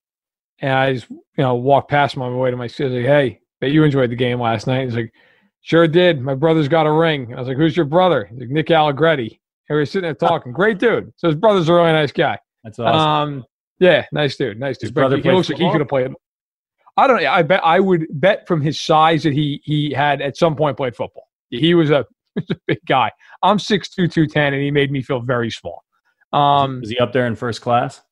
[0.61, 2.97] And I just, you know, walked past him on my way to my city.
[2.97, 4.85] Like, hey, bet you enjoyed the game last night.
[4.85, 5.13] He's like,
[5.61, 6.21] sure did.
[6.21, 7.35] My brother's got a ring.
[7.35, 8.29] I was like, who's your brother?
[8.31, 9.41] He's like, Nick Allegretti.
[9.69, 10.53] And we were sitting there talking.
[10.53, 11.13] Great dude.
[11.17, 12.39] So his brother's a really nice guy.
[12.65, 13.01] That's awesome.
[13.01, 13.45] Um,
[13.79, 14.59] yeah, nice dude.
[14.59, 14.89] Nice dude.
[14.89, 16.11] His brother he, looks like he could have played.
[16.97, 17.29] I don't know.
[17.29, 20.77] I bet I would bet from his size that he he had at some point
[20.77, 21.29] played football.
[21.51, 23.11] He was a, was a big guy.
[23.43, 25.85] I'm 6'2", 210, and he made me feel very small.
[26.33, 28.03] Um, was he up there in first class?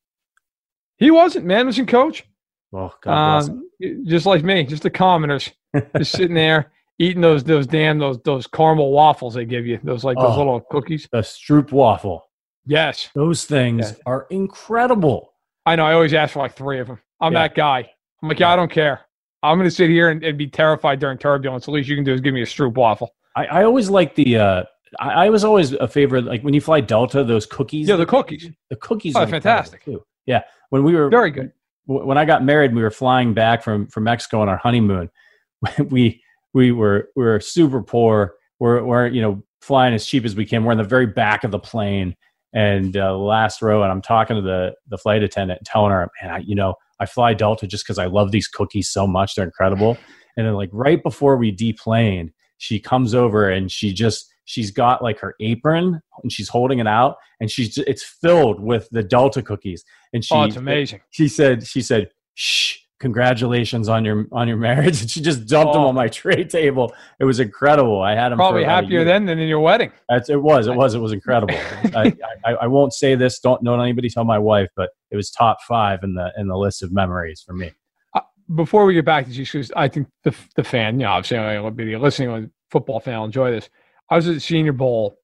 [0.97, 1.67] He wasn't, man.
[1.67, 2.25] Was in coach.
[2.73, 3.71] Well, God bless um,
[4.05, 5.51] just like me, just the commoners,
[5.97, 9.79] just sitting there eating those those damn those those caramel waffles they give you.
[9.83, 11.09] Those like those oh, little cookies.
[11.11, 12.29] The Stroop waffle.
[12.67, 13.11] Yes.
[13.15, 14.01] Those things yes.
[14.07, 15.33] are incredible.
[15.65, 15.85] I know.
[15.85, 17.01] I always ask for like three of them.
[17.21, 17.41] I'm yeah.
[17.41, 17.91] that guy.
[18.23, 19.03] I'm like, yeah, I don't care.
[19.43, 21.67] I'm going to sit here and, and, be terrified during turbulence.
[21.67, 23.15] The least you can do is give me a Stroop waffle.
[23.37, 24.39] I, I always like the.
[24.39, 24.65] Uh,
[24.99, 26.25] I, I, was always a favorite.
[26.25, 27.89] Like when you fly Delta, those cookies.
[27.89, 28.49] Yeah, the cookies.
[28.71, 30.03] The cookies oh, are fantastic too.
[30.27, 31.53] Yeah, when we were very good.
[31.87, 35.09] When I got married, we were flying back from from Mexico on our honeymoon.
[35.89, 38.35] we we were we were super poor.
[38.59, 40.65] We're, we're you know flying as cheap as we can.
[40.65, 42.17] We're in the very back of the plane
[42.53, 46.33] and uh, last row, and I'm talking to the the flight attendant, telling her, man,
[46.33, 49.35] I, you know, I fly Delta just because I love these cookies so much.
[49.35, 49.99] They're incredible.
[50.37, 55.03] And then like right before we deplaned, she comes over and she just she's got
[55.03, 59.43] like her apron and she's holding it out and she's it's filled with the Delta
[59.43, 59.85] cookies.
[60.15, 61.03] And she, oh, it's amazing.
[61.11, 65.71] She said, she said, shh, congratulations on your on your marriage and she just dumped
[65.71, 65.73] oh.
[65.75, 69.39] them on my tray table it was incredible i had them probably happier then than
[69.39, 71.55] in your wedding That's, it was it was it was incredible
[71.95, 75.31] I, I, I won't say this don't don't anybody tell my wife but it was
[75.31, 77.71] top five in the in the list of memories for me
[78.15, 78.21] uh,
[78.55, 81.71] before we get back to Jesus, I think the the fan, you know, obviously I'll
[81.71, 83.69] be listening football fan will enjoy this.
[84.11, 85.19] I was at the Senior Bowl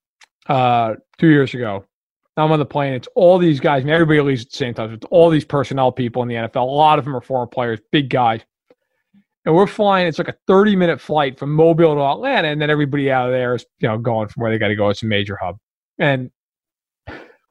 [0.48, 1.84] uh, two years ago,
[2.36, 2.94] I'm on the plane.
[2.94, 3.84] It's all these guys.
[3.84, 4.92] Mean, everybody leaves at the same time.
[4.92, 6.62] It's all these personnel people in the NFL.
[6.62, 8.40] A lot of them are former players, big guys.
[9.44, 10.06] And we're flying.
[10.06, 13.32] It's like a 30 minute flight from Mobile to Atlanta, and then everybody out of
[13.32, 14.88] there is you know going from where they got to go.
[14.88, 15.58] It's a major hub,
[15.98, 16.30] and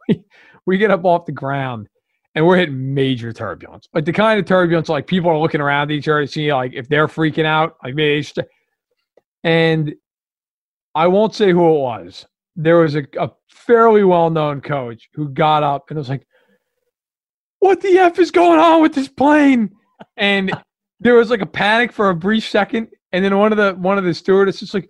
[0.07, 0.23] we
[0.65, 1.89] we get up off the ground,
[2.33, 3.89] and we're hitting major turbulence.
[3.93, 6.71] Like the kind of turbulence like people are looking around each other to see like
[6.73, 7.75] if they're freaking out.
[7.83, 8.25] Like maybe,
[9.43, 9.93] and
[10.93, 12.25] I won't say who it was,
[12.55, 16.25] there was a, a fairly well known coach who got up and was like,
[17.59, 19.71] What the F is going on with this plane?
[20.17, 20.51] And
[20.99, 22.89] there was like a panic for a brief second.
[23.11, 24.89] And then one of the one of the stewardesses is like,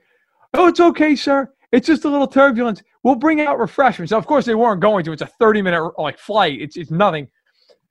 [0.54, 1.52] Oh, it's okay, sir.
[1.72, 2.82] It's just a little turbulence.
[3.04, 4.12] We'll bring out refreshments.
[4.12, 5.12] Now, of course, they weren't going to.
[5.12, 6.60] It's a 30 minute like flight.
[6.62, 7.28] It's it's nothing.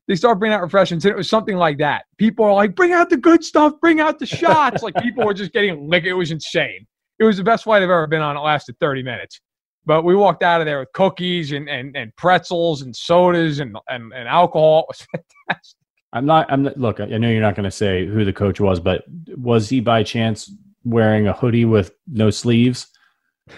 [0.07, 2.05] They start bringing out refreshments, and it was something like that.
[2.19, 3.75] People are like, "Bring out the good stuff.
[3.81, 6.87] Bring out the shots." like people were just getting like it was insane.
[7.21, 8.37] It was the best flight I've ever been on.
[8.37, 9.41] It lasted 30 minutes.
[9.87, 13.77] But we walked out of there with cookies and, and, and pretzels and sodas and,
[13.89, 14.87] and, and alcohol.
[14.91, 15.07] It was
[15.49, 15.77] fantastic.
[16.13, 16.51] I'm not.
[16.51, 16.77] I'm not.
[16.77, 19.05] Look, I know you're not going to say who the coach was, but
[19.37, 20.53] was he by chance
[20.83, 22.89] wearing a hoodie with no sleeves?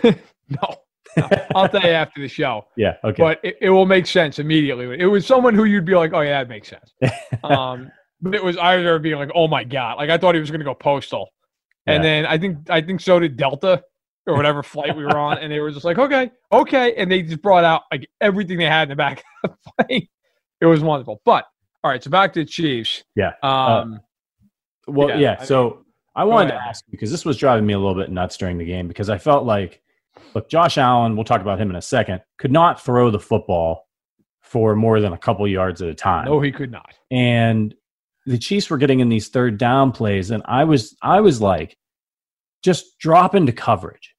[0.05, 0.13] no,
[1.17, 1.29] no.
[1.55, 2.67] I'll tell you after the show.
[2.77, 2.97] Yeah.
[3.05, 3.23] Okay.
[3.23, 4.99] But it, it, will make sense immediately.
[5.01, 6.93] It was someone who you'd be like, oh yeah, that makes sense.
[7.43, 7.91] Um,
[8.23, 10.51] But it was I remember being like, "Oh my god!" Like I thought he was
[10.51, 11.29] going to go postal,
[11.87, 12.11] and Yeah.
[12.11, 13.83] then I think I think so did Delta
[14.27, 17.23] or whatever flight we were on, and they were just like, "Okay, okay," and they
[17.23, 20.09] just brought out like everything they had in the back of the plane.
[20.61, 21.21] It was wonderful.
[21.25, 21.45] But
[21.85, 23.03] all right, so back to the Chiefs.
[23.17, 23.33] Yeah.
[23.43, 24.01] Um,
[24.87, 25.37] Well, Yeah, yeah.
[25.41, 28.37] I so I wanted to ask because this was driving me a little bit nuts
[28.37, 29.83] during the game because I felt like,
[30.35, 33.89] look, Josh Allen, we'll talk about him in a second, could not throw the football
[34.41, 36.27] for more than a couple yards at a time.
[36.27, 36.93] no, he could not.
[37.11, 37.75] and
[38.27, 41.77] the Chiefs were getting in these third down plays, and I was I was like,
[42.63, 44.15] just drop into coverage,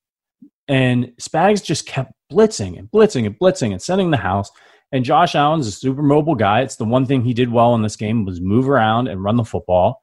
[0.68, 4.52] and Spags just kept blitzing and blitzing and blitzing and sending the house.
[4.92, 6.62] And Josh Allen's a super mobile guy.
[6.62, 9.38] It's the one thing he did well in this game was move around and run
[9.38, 10.02] the football.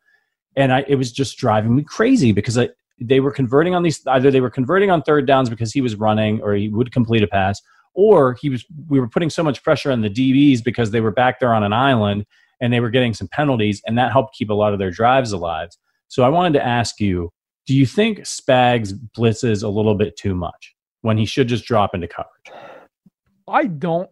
[0.56, 4.04] And I, it was just driving me crazy because I, they were converting on these
[4.08, 7.22] either they were converting on third downs because he was running or he would complete
[7.22, 7.60] a pass,
[7.94, 11.12] or he was we were putting so much pressure on the DBs because they were
[11.12, 12.26] back there on an island
[12.60, 15.32] and they were getting some penalties, and that helped keep a lot of their drives
[15.32, 15.68] alive.
[16.08, 17.30] So I wanted to ask you,
[17.66, 21.94] do you think Spags blitzes a little bit too much when he should just drop
[21.94, 22.64] into coverage?
[23.48, 24.10] I don't.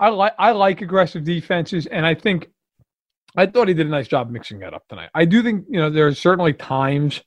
[0.00, 2.48] I like I like aggressive defenses, and I think
[3.36, 5.10] I thought he did a nice job mixing that up tonight.
[5.14, 7.22] I do think you know there are certainly times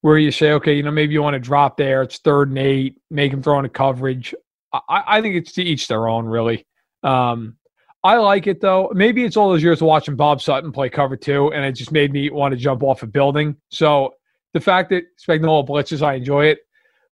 [0.00, 2.02] where you say, okay, you know maybe you want to drop there.
[2.02, 4.34] It's third and eight, make him throw into coverage.
[4.72, 6.66] I, I think it's to each their own, really.
[7.02, 7.56] Um,
[8.04, 8.90] I like it though.
[8.94, 11.92] Maybe it's all those years of watching Bob Sutton play cover two, and it just
[11.92, 13.56] made me want to jump off a building.
[13.70, 14.14] So
[14.54, 16.58] the fact that Spagnuolo blitzes, I enjoy it.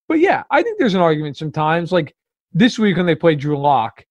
[0.09, 1.93] But yeah, I think there's an argument sometimes.
[1.93, 2.15] Like
[2.53, 4.05] this week when they played Drew Lock,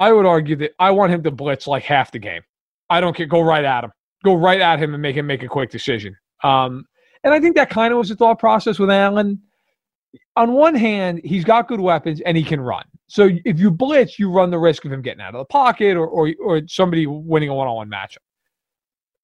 [0.00, 2.42] I would argue that I want him to blitz like half the game.
[2.88, 3.26] I don't care.
[3.26, 3.92] Go right at him.
[4.24, 6.16] Go right at him and make him make a quick decision.
[6.42, 6.86] Um,
[7.24, 9.40] and I think that kind of was the thought process with Allen.
[10.36, 12.84] On one hand, he's got good weapons and he can run.
[13.06, 15.96] So if you blitz, you run the risk of him getting out of the pocket
[15.96, 18.18] or or, or somebody winning a one-on-one matchup.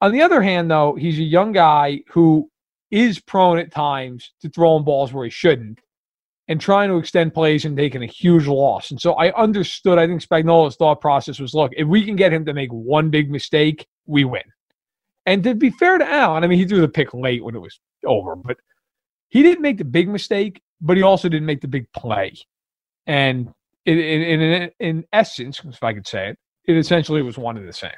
[0.00, 2.50] On the other hand, though, he's a young guy who
[2.90, 5.80] is prone at times to throwing balls where he shouldn't
[6.48, 8.90] and trying to extend plays and taking a huge loss.
[8.90, 12.32] And so I understood, I think Spagnuolo's thought process was look, if we can get
[12.32, 14.42] him to make one big mistake, we win.
[15.26, 17.60] And to be fair to Allen, I mean, he threw the pick late when it
[17.60, 18.56] was over, but
[19.28, 22.34] he didn't make the big mistake, but he also didn't make the big play.
[23.06, 23.52] And
[23.86, 27.68] in, in, in, in essence, if I could say it, it essentially was one and
[27.68, 27.90] the same.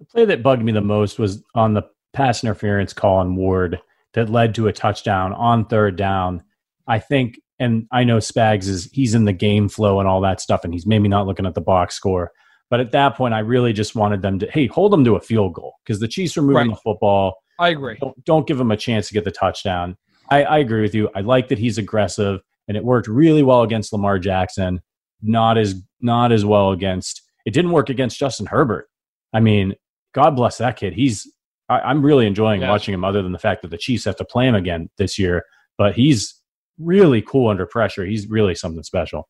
[0.00, 3.80] The play that bugged me the most was on the pass interference call on Ward
[4.14, 6.42] that led to a touchdown on third down.
[6.86, 10.40] I think, and I know Spags is he's in the game flow and all that
[10.40, 12.32] stuff, and he's maybe not looking at the box score.
[12.70, 15.20] But at that point, I really just wanted them to, hey, hold them to a
[15.20, 16.70] field goal because the Chiefs are moving Right.
[16.70, 17.36] the football.
[17.58, 17.96] I agree.
[18.00, 19.96] Don't, don't give them a chance to get the touchdown.
[20.30, 21.08] I, I agree with you.
[21.14, 24.80] I like that he's aggressive, and it worked really well against Lamar Jackson.
[25.22, 27.22] Not as not as well against.
[27.44, 28.88] It didn't work against Justin Herbert.
[29.32, 29.74] I mean,
[30.14, 30.92] God bless that kid.
[30.92, 31.30] He's.
[31.68, 33.04] I, I'm really enjoying watching him.
[33.04, 35.44] Other than the fact that the Chiefs have to play him again this year,
[35.76, 36.40] but he's
[36.78, 38.04] really cool under pressure.
[38.06, 39.28] He's really something special.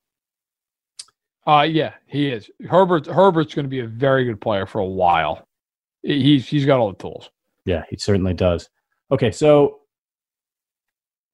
[1.47, 2.51] Uh, yeah, he is.
[2.69, 5.49] Herbert Herbert's going to be a very good player for a while.
[6.03, 7.31] He's he's got all the tools.
[7.65, 8.69] Yeah, he certainly does.
[9.11, 9.81] Okay, so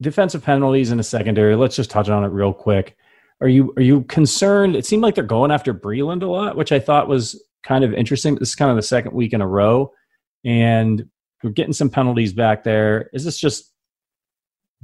[0.00, 1.57] defensive penalties in the secondary.
[1.57, 2.96] Let's just touch on it real quick.
[3.40, 4.76] Are you are you concerned?
[4.76, 7.92] It seemed like they're going after Breeland a lot, which I thought was kind of
[7.92, 8.37] interesting.
[8.37, 9.92] This is kind of the second week in a row,
[10.44, 11.04] and
[11.42, 13.11] we're getting some penalties back there.
[13.12, 13.72] Is this just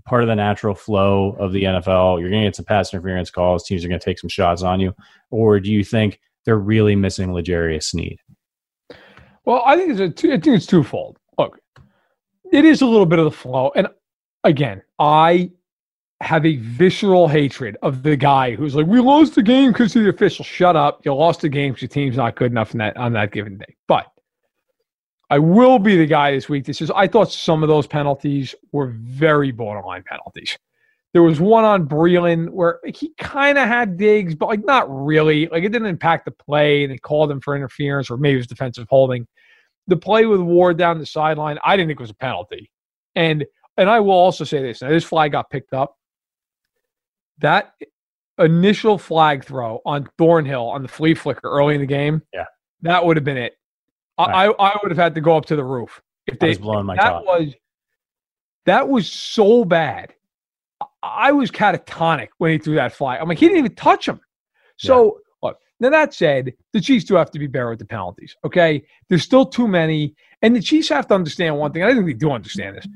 [0.04, 2.20] part of the natural flow of the NFL?
[2.20, 3.64] You're going to get some pass interference calls.
[3.64, 4.94] Teams are going to take some shots on you,
[5.30, 8.18] or do you think they're really missing L'Jarius Sneed?
[9.44, 11.18] Well, I think it's a I think it's twofold.
[11.38, 11.58] Look,
[12.52, 13.88] it is a little bit of the flow, and
[14.44, 15.50] again, I
[16.20, 20.02] have a visceral hatred of the guy who's like, "We lost the game because of
[20.02, 21.00] the official." Shut up!
[21.04, 23.76] You lost the game because your team's not good enough that on that given day.
[23.88, 24.06] But
[25.30, 28.54] I will be the guy this week that says I thought some of those penalties
[28.72, 30.58] were very borderline penalties.
[31.12, 35.46] There was one on Breeland where he kind of had digs, but like not really.
[35.46, 38.38] Like it didn't impact the play, and they called him for interference, or maybe it
[38.38, 39.26] was defensive holding.
[39.86, 42.70] The play with Ward down the sideline, I didn't think it was a penalty.
[43.16, 43.44] And
[43.80, 45.96] and I will also say this: now this flag got picked up.
[47.38, 47.72] That
[48.38, 52.44] initial flag throw on Thornhill on the flea flicker early in the game, Yeah.
[52.82, 53.54] that would have been it.
[54.18, 56.48] I, I, I would have had to go up to the roof if I they
[56.48, 57.24] was blowing my that top.
[57.24, 57.54] was
[58.66, 60.14] that was so bad.
[60.80, 63.20] I- I was catatonic when he threw that flag.
[63.22, 64.20] I'm like, he didn't even touch him.
[64.76, 68.36] So look, now that said, the Chiefs do have to be better with the penalties.
[68.44, 68.84] Okay.
[69.08, 70.14] There's still too many.
[70.42, 71.82] And the Chiefs have to understand one thing.
[71.84, 72.86] I think they do understand this.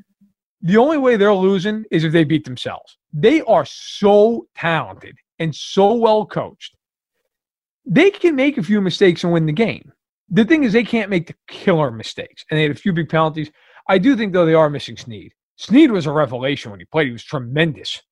[0.65, 2.97] The only way they're losing is if they beat themselves.
[3.13, 6.75] They are so talented and so well coached.
[7.85, 9.93] They can make a few mistakes and win the game.
[10.31, 13.11] the thing is they can't make the killer mistakes, and they had a few big
[13.11, 13.51] penalties.
[13.89, 15.33] I do think though they are missing Sneed.
[15.57, 17.09] Sneed was a revelation when he played.
[17.09, 18.03] He was tremendous,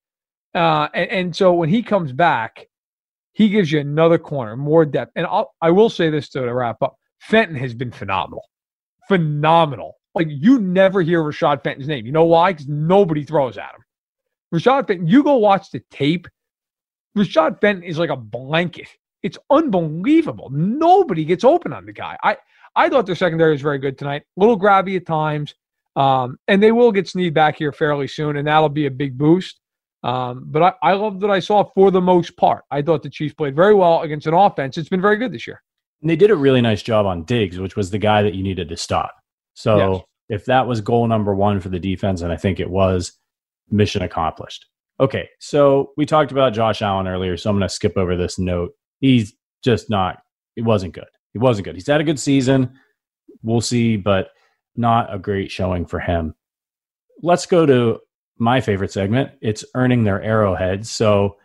[0.54, 2.68] uh, and, and so when he comes back,
[3.32, 5.12] he gives you another corner, more depth.
[5.16, 8.44] And I'll, I will say this to, to wrap up: Fenton has been phenomenal,
[9.08, 9.96] phenomenal.
[10.14, 12.06] Like you never hear Rashad Fenton's name.
[12.06, 12.52] You know why?
[12.52, 13.82] Because nobody throws at him.
[14.54, 16.28] Rashad Fenton, you go watch the tape.
[17.16, 18.88] Rashad Fenton is like a blanket.
[19.22, 20.50] It's unbelievable.
[20.50, 22.16] Nobody gets open on the guy.
[22.22, 22.36] I
[22.74, 24.22] I thought their secondary was very good tonight.
[24.36, 25.54] A little grabby at times.
[25.94, 29.18] Um, and they will get Sneed back here fairly soon, and that'll be a big
[29.18, 29.60] boost.
[30.02, 32.64] Um, but I, I loved what I saw for the most part.
[32.70, 34.76] I thought the Chiefs played very well against an offense.
[34.76, 35.62] It's been very good this year.
[36.00, 38.42] And they did a really nice job on Diggs, which was the guy that you
[38.42, 39.14] needed to stop.
[39.54, 40.02] So yes.
[40.28, 43.12] if that was goal number one for the defense, and I think it was,
[43.70, 44.66] mission accomplished.
[45.00, 48.38] Okay, so we talked about Josh Allen earlier, so I'm going to skip over this
[48.38, 48.72] note.
[49.00, 49.32] He's
[49.64, 50.22] just not,
[50.56, 51.08] it wasn't good.
[51.32, 51.74] He wasn't good.
[51.74, 52.78] He's had a good season.
[53.42, 54.30] We'll see, but
[54.76, 56.34] not a great showing for him.
[57.22, 58.00] Let's go to
[58.38, 59.32] my favorite segment.
[59.40, 60.90] It's earning their arrowheads.
[60.90, 61.36] So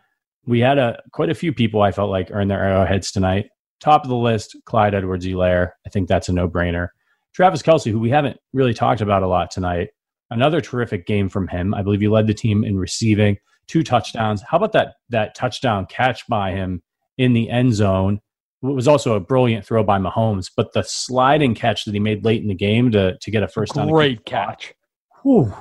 [0.45, 3.49] we had a quite a few people I felt like earn their arrowheads tonight.
[3.79, 5.71] Top of the list, Clyde Edwards-Helaire.
[5.85, 6.89] I think that's a no-brainer.
[7.37, 9.89] Travis Kelce, who we haven't really talked about a lot tonight.
[10.31, 11.71] Another terrific game from him.
[11.71, 14.41] I believe he led the team in receiving, two touchdowns.
[14.41, 16.81] How about that that touchdown catch by him
[17.19, 18.21] in the end zone?
[18.63, 22.25] It was also a brilliant throw by Mahomes, but the sliding catch that he made
[22.25, 23.87] late in the game to to get a first down.
[23.87, 24.73] Great catch.
[25.21, 25.53] Whew.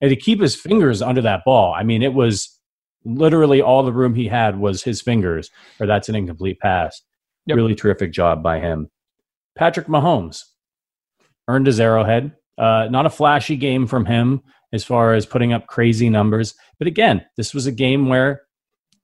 [0.00, 1.74] And to keep his fingers under that ball.
[1.74, 2.60] I mean, it was
[3.04, 7.02] literally all the room he had was his fingers, or that's an incomplete pass.
[7.46, 7.56] Yep.
[7.56, 8.88] Really terrific job by him.
[9.56, 10.44] Patrick Mahomes
[11.48, 12.32] earned his arrowhead.
[12.56, 16.54] Uh, not a flashy game from him as far as putting up crazy numbers.
[16.78, 18.42] But again, this was a game where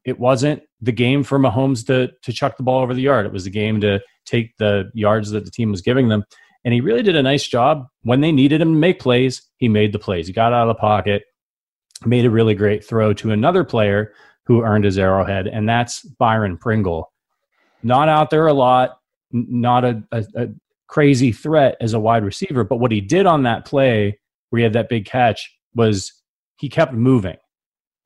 [0.05, 3.27] it wasn't the game for Mahomes to to chuck the ball over the yard.
[3.27, 6.25] It was the game to take the yards that the team was giving them.
[6.65, 9.43] And he really did a nice job when they needed him to make plays.
[9.57, 10.27] He made the plays.
[10.27, 11.23] He got out of the pocket,
[12.05, 14.13] made a really great throw to another player
[14.45, 17.13] who earned his arrowhead, and that's Byron Pringle.
[17.83, 18.99] Not out there a lot,
[19.33, 20.49] not a, a, a
[20.91, 24.19] crazy threat as a wide receiver, but what he did on that play
[24.51, 26.13] where he had that big catch was
[26.57, 27.37] he kept moving.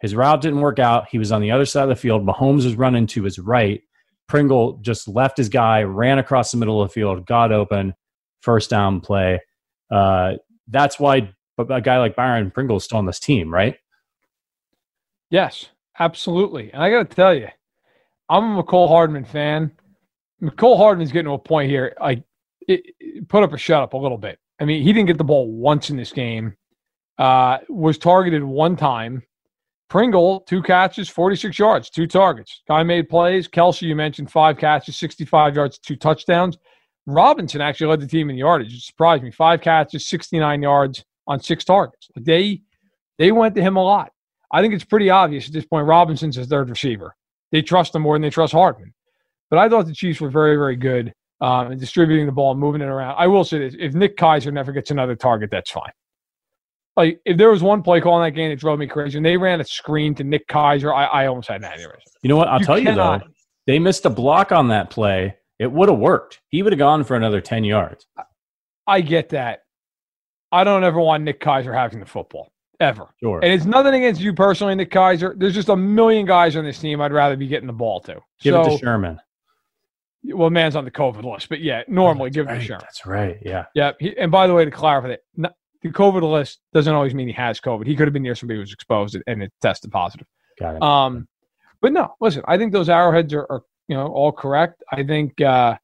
[0.01, 1.09] His route didn't work out.
[1.11, 2.27] He was on the other side of the field.
[2.27, 3.81] Mahomes was running to his right.
[4.29, 7.95] Pringle just left his guy, ran across the middle of the field, got open,
[8.43, 9.41] first down play.
[9.91, 10.35] Uh,
[10.69, 13.77] that's why a guy like Byron Pringle is still on this team, right?
[15.31, 16.71] Yes, absolutely.
[16.71, 17.49] And I got to tell you,
[18.29, 19.73] I'm a Mecole Hardman fan.
[20.43, 21.97] Mecole Hardman's getting to a point here.
[22.69, 22.81] I
[23.29, 24.39] put up a shut up a little bit.
[24.61, 26.55] I mean, he didn't get the ball once in this game.
[27.19, 29.23] Uh, was targeted one time.
[29.89, 32.63] Pringle, two catches, 46 yards, two targets.
[32.67, 33.47] Guy made plays.
[33.47, 36.59] Kelce, you mentioned five catches, 65 yards, two touchdowns.
[37.07, 38.75] Robinson actually led the team in yardage.
[38.75, 39.31] It surprised me.
[39.31, 42.09] Five catches, 69 yards on six targets.
[42.17, 42.63] They
[43.19, 44.13] they went to him a lot.
[44.51, 45.87] I think it's pretty obvious at this point.
[45.87, 47.15] Robinson's his third receiver.
[47.53, 48.95] They trust him more than they trust Hardman.
[49.51, 52.61] But I thought the Chiefs were very, very good um, and distributing the ball and
[52.61, 53.17] moving it around.
[53.19, 55.93] I will say this: if Nick Keizer never gets another target, that's fine.
[56.97, 59.27] Like if there was one play call in that game that drove me crazy, and
[59.27, 62.03] they ran a screen to Nick Keizer, I, I almost had an aneurysm.
[62.23, 62.49] You know what?
[62.49, 63.35] I'll you tell cannot, you though,
[63.67, 66.41] they missed a block on that play it would have worked.
[66.49, 68.07] He would have gone for another 10 yards.
[68.87, 69.61] I get that.
[70.53, 73.07] I don't ever want Nick Keizer having the football ever.
[73.23, 73.41] Sure.
[73.43, 75.39] And it's nothing against you personally, Nick Keizer.
[75.39, 78.21] There's just a million guys on this team I'd rather be getting the ball to.
[78.41, 79.21] Give so, it to Sherman.
[80.25, 82.63] Well, man's on the COVID list, but yeah, normally oh, give right.
[82.63, 83.39] it to That's right.
[83.43, 83.67] Yeah.
[83.75, 83.93] Yeah.
[84.01, 87.35] He, and by the way, to clarify that, the COVID list doesn't always mean he
[87.35, 87.87] has COVID.
[87.87, 90.27] He could have been near somebody who was exposed and it tested positive.
[90.59, 90.83] Got it.
[90.83, 91.29] Um,
[91.83, 94.83] but no, listen, I think those arrowheads are, are you know all correct.
[94.91, 95.77] I think uh,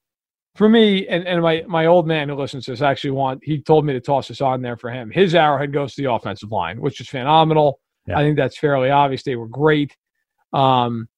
[0.54, 3.60] for me, and, and my, my old man who listens to this actually want he
[3.60, 5.10] told me to toss this on there for him.
[5.10, 7.80] His arrowhead goes to the offensive line, which is phenomenal.
[8.06, 8.18] Yeah.
[8.18, 9.22] I think that's fairly obvious.
[9.22, 9.94] They were great.
[10.54, 11.09] Um,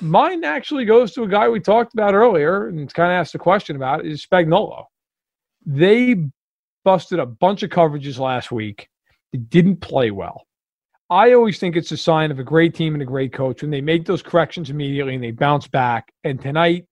[0.00, 3.38] mine actually goes to a guy we talked about earlier and kind of asked a
[3.38, 4.84] question about is Spagnuolo.
[5.64, 6.16] They
[6.84, 8.88] busted a bunch of coverages last week.
[9.32, 10.46] They didn't play well.
[11.10, 13.70] I always think it's a sign of a great team and a great coach when
[13.70, 16.10] they make those corrections immediately and they bounce back.
[16.24, 16.86] And tonight,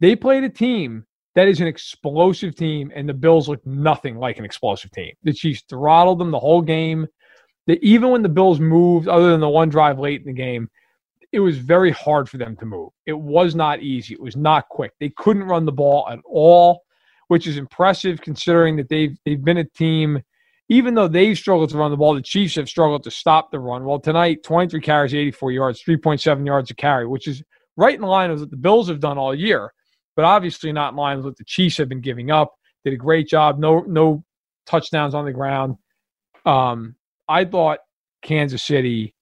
[0.00, 1.04] they played a team
[1.34, 5.12] that is an explosive team, and the Bills look nothing like an explosive team.
[5.22, 7.06] The Chiefs throttled them the whole game.
[7.66, 10.68] That even when the Bills moved, other than the one drive late in the game,
[11.32, 12.90] it was very hard for them to move.
[13.06, 14.14] It was not easy.
[14.14, 14.92] It was not quick.
[14.98, 16.82] They couldn't run the ball at all,
[17.28, 20.22] which is impressive considering that they've they've been a team.
[20.70, 23.58] Even though they've struggled to run the ball, the Chiefs have struggled to stop the
[23.58, 23.84] run.
[23.86, 27.42] Well, tonight, 23 carries, 84 yards, 3.7 yards a carry, which is
[27.78, 29.72] right in line with what the Bills have done all year.
[30.14, 32.52] but obviously not in line with what the Chiefs have been giving up.
[32.84, 33.58] Did a great job.
[33.58, 34.24] No no
[34.66, 35.76] touchdowns on the ground.
[36.44, 36.96] Um,
[37.28, 37.78] I thought
[38.22, 39.14] Kansas City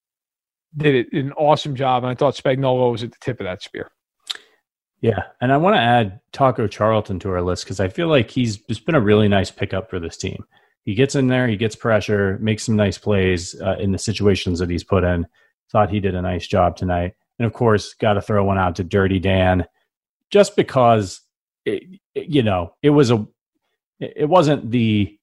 [0.75, 3.91] did an awesome job, and I thought Spagnuolo was at the tip of that spear.
[5.01, 8.31] Yeah, and I want to add Taco Charlton to our list because I feel like
[8.31, 10.43] he's just been a really nice pickup for this team.
[10.83, 14.57] He gets in there, he gets pressure, makes some nice plays uh, in the situations
[14.59, 15.27] that he's put in.
[15.71, 18.75] Thought he did a nice job tonight, and of course, got to throw one out
[18.77, 19.65] to Dirty Dan,
[20.31, 21.21] just because
[21.65, 21.83] it,
[22.15, 23.27] it, you know it was a
[23.99, 25.16] it wasn't the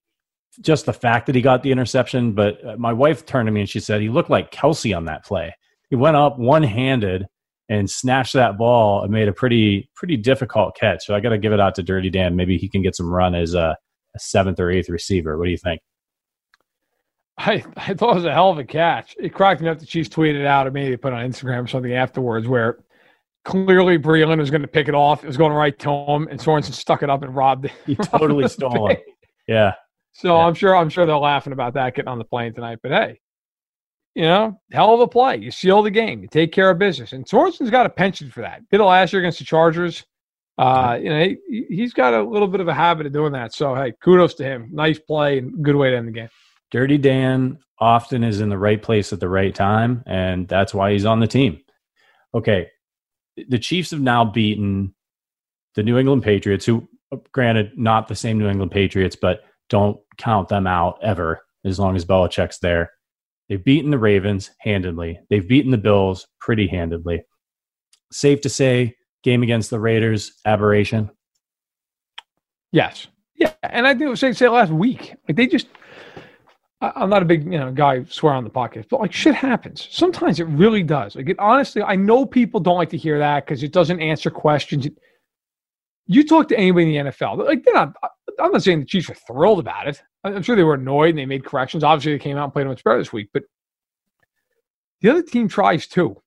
[0.61, 3.61] just the fact that he got the interception, but uh, my wife turned to me
[3.61, 5.55] and she said he looked like Kelce on that play.
[5.91, 7.27] He went up one handed
[7.69, 11.05] and snatched that ball and made a pretty pretty difficult catch.
[11.07, 12.37] So I got to give it out to Dirty Dan.
[12.37, 13.77] Maybe he can get some run as a,
[14.15, 15.39] a, seventh or eighth receiver.
[15.39, 15.81] What do you think?
[17.37, 19.17] I, I thought it was a hell of a catch.
[19.19, 19.81] It cracked me up.
[19.81, 22.85] The Chiefs tweeted out or maybe put on Instagram or something afterwards where
[23.45, 25.25] clearly Breeland was going to pick it off.
[25.25, 27.73] It was going right to him, and Sorensen stuck it up and robbed it.
[27.87, 29.03] He totally stole it.
[29.49, 29.75] Yeah.
[30.15, 30.47] So yeah.
[30.47, 32.79] I'm sure I'm sure they're laughing about that getting on the plane tonight.
[32.83, 33.21] But hey,
[34.15, 35.37] you know, hell of a play.
[35.37, 36.23] You seal the game.
[36.23, 37.13] You take care of business.
[37.13, 38.63] And Sorensen's got a penchant for that.
[38.71, 40.05] Did it last year against the Chargers.
[40.57, 43.53] Uh, you know, he, he's got a little bit of a habit of doing that.
[43.53, 44.71] So hey, kudos to him.
[44.73, 46.29] Nice play and good way to end the game.
[46.71, 50.93] Dirty Dan often is in the right place at the right time, and that's why
[50.93, 51.61] he's on the team.
[52.35, 52.69] Okay,
[53.49, 54.95] the Chiefs have now beaten
[55.75, 56.89] the New England Patriots, who,
[57.33, 61.97] granted, not the same New England Patriots, but don't count them out ever as long
[61.97, 62.91] as Belichick's there.
[63.49, 65.21] They've beaten the Ravens handedly.
[65.31, 67.25] They've beaten the Bills pretty handedly.
[68.11, 71.11] Safe to say, game against the Raiders, aberration.
[72.73, 73.07] Yes.
[73.37, 73.53] Yeah.
[73.63, 75.15] And I do say say last week.
[75.29, 75.67] Like they just
[76.81, 79.89] I'm not a big, you know, guy swear on the podcast, but like shit happens.
[79.91, 81.17] Sometimes it really does.
[81.17, 84.31] Like it honestly, I know people don't like to hear that because it doesn't answer
[84.31, 84.89] questions.
[86.07, 87.95] You talk to anybody in the NFL, like they're not.
[88.41, 90.03] I'm not saying the Chiefs were thrilled about it.
[90.25, 91.85] I'm sure they were annoyed and they made corrections.
[91.85, 93.45] Obviously, they came out and played much better this week, but
[95.01, 96.21] the other team tries too.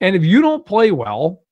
[0.00, 1.42] And if you don't play well,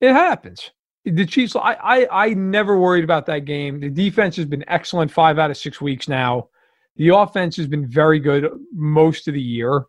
[0.00, 0.70] it happens.
[1.04, 3.80] The Chiefs, I, I, I never worried about that game.
[3.80, 6.48] The defense has been excellent five out of six weeks now.
[6.96, 9.84] The offense has been very good most of the year.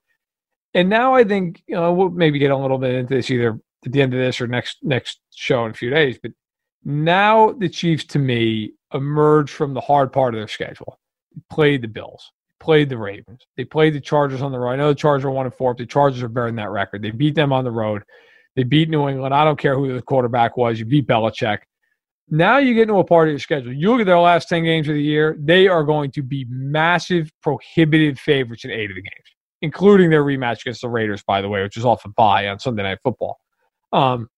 [0.73, 3.59] And now I think, you know, we'll maybe get a little bit into this either
[3.85, 6.17] at the end of this or next next show in a few days.
[6.21, 6.31] But
[6.83, 10.99] now the Chiefs, to me, emerge from the hard part of their schedule.
[11.33, 14.71] They played the Bills, played the Ravens, they played the Chargers on the road.
[14.71, 16.71] I know the Chargers are one and four, but the Chargers are better than that
[16.71, 17.01] record.
[17.01, 18.03] They beat them on the road.
[18.55, 19.33] They beat New England.
[19.33, 20.79] I don't care who the quarterback was.
[20.79, 21.59] You beat Belichick.
[22.31, 23.73] Now you get into a part of your schedule.
[23.73, 26.45] You look at their last 10 games of the year, they are going to be
[26.49, 31.41] massive, prohibitive favorites in eight of the games, including their rematch against the Raiders, by
[31.41, 33.39] the way, which is off a bye on Sunday Night Football.
[33.91, 34.29] Um,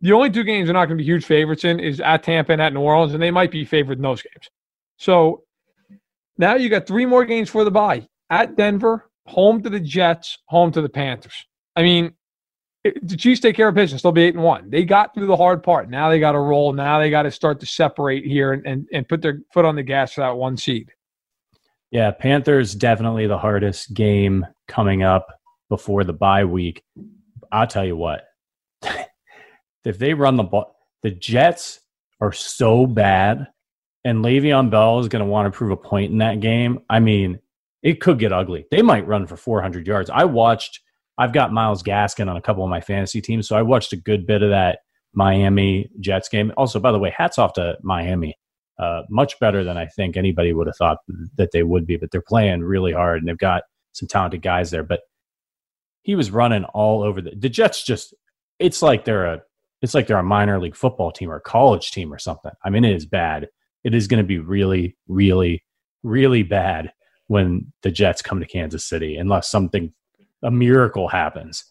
[0.00, 2.52] the only two games they're not going to be huge favorites in is at Tampa
[2.52, 4.50] and at New Orleans, and they might be favored in those games.
[4.98, 5.44] So
[6.38, 10.38] now you got three more games for the bye at Denver, home to the Jets,
[10.46, 11.46] home to the Panthers.
[11.74, 12.12] I mean,
[13.02, 14.02] the Chiefs take care of business.
[14.02, 14.70] They'll be eight and one.
[14.70, 15.90] They got through the hard part.
[15.90, 16.72] Now they got to roll.
[16.72, 19.76] Now they got to start to separate here and, and, and put their foot on
[19.76, 20.90] the gas for that one seed.
[21.90, 25.26] Yeah, Panthers definitely the hardest game coming up
[25.68, 26.82] before the bye week.
[27.50, 28.24] I'll tell you what,
[29.86, 31.80] if they run the ball, the Jets
[32.20, 33.46] are so bad,
[34.04, 36.80] and Le'Veon Bell is going to want to prove a point in that game.
[36.88, 37.40] I mean,
[37.82, 38.66] it could get ugly.
[38.70, 40.10] They might run for 400 yards.
[40.10, 40.80] I watched.
[41.18, 43.96] I've got Myles Gaskin on a couple of my fantasy teams, so I watched a
[43.96, 44.80] good bit of that
[45.14, 46.52] Miami Jets game.
[46.56, 48.36] Also, by the way, hats off to Miami.
[48.78, 50.98] Uh, much better than I think anybody would have thought
[51.36, 53.62] that they would be, but they're playing really hard and they've got
[53.92, 54.82] some talented guys there.
[54.82, 55.00] But
[56.02, 57.82] he was running all over the, the Jets.
[57.82, 58.14] Just
[58.58, 59.42] it's like they're a
[59.82, 62.52] it's like they're a minor league football team or a college team or something.
[62.64, 63.48] I mean, it is bad.
[63.84, 65.62] It is going to be really, really,
[66.02, 66.92] really bad
[67.28, 69.92] when the Jets come to Kansas City, unless something
[70.42, 71.64] a miracle happens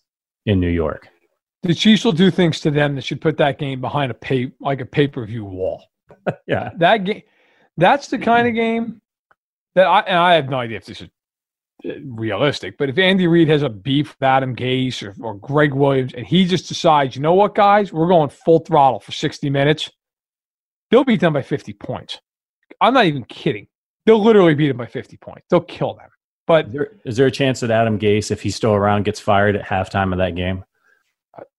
[0.46, 1.08] in New York.
[1.64, 4.52] The Chiefs will do things to them that should put that game behind a pay
[4.60, 5.84] like a pay per view wall.
[6.48, 7.24] yeah, that game.
[7.78, 9.02] That's the kind of game
[9.74, 11.10] that I and I have no idea if this is
[11.84, 12.78] realistic.
[12.78, 16.26] But if Andy Reid has a beef with Adam Gase or, or Gregg Williams, and
[16.26, 19.90] he just decides, you know what, guys, we're going full throttle for 60 minutes,
[20.90, 22.20] they'll beat them by 50 points.
[22.82, 23.68] I'm not even kidding.
[24.06, 25.46] They'll literally beat them by 50 points.
[25.50, 26.10] They'll kill them.
[26.48, 29.20] But is there, is there a chance that Adam Gase, if he's still around, gets
[29.20, 30.64] fired at halftime of that game?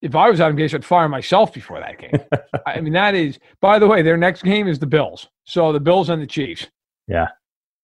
[0.01, 2.19] If I was Adam Gase, I'd fire myself before that game.
[2.67, 3.39] I mean, that is.
[3.61, 5.29] By the way, their next game is the Bills.
[5.45, 6.69] So the Bills and the Chiefs.
[7.09, 7.29] Yeah,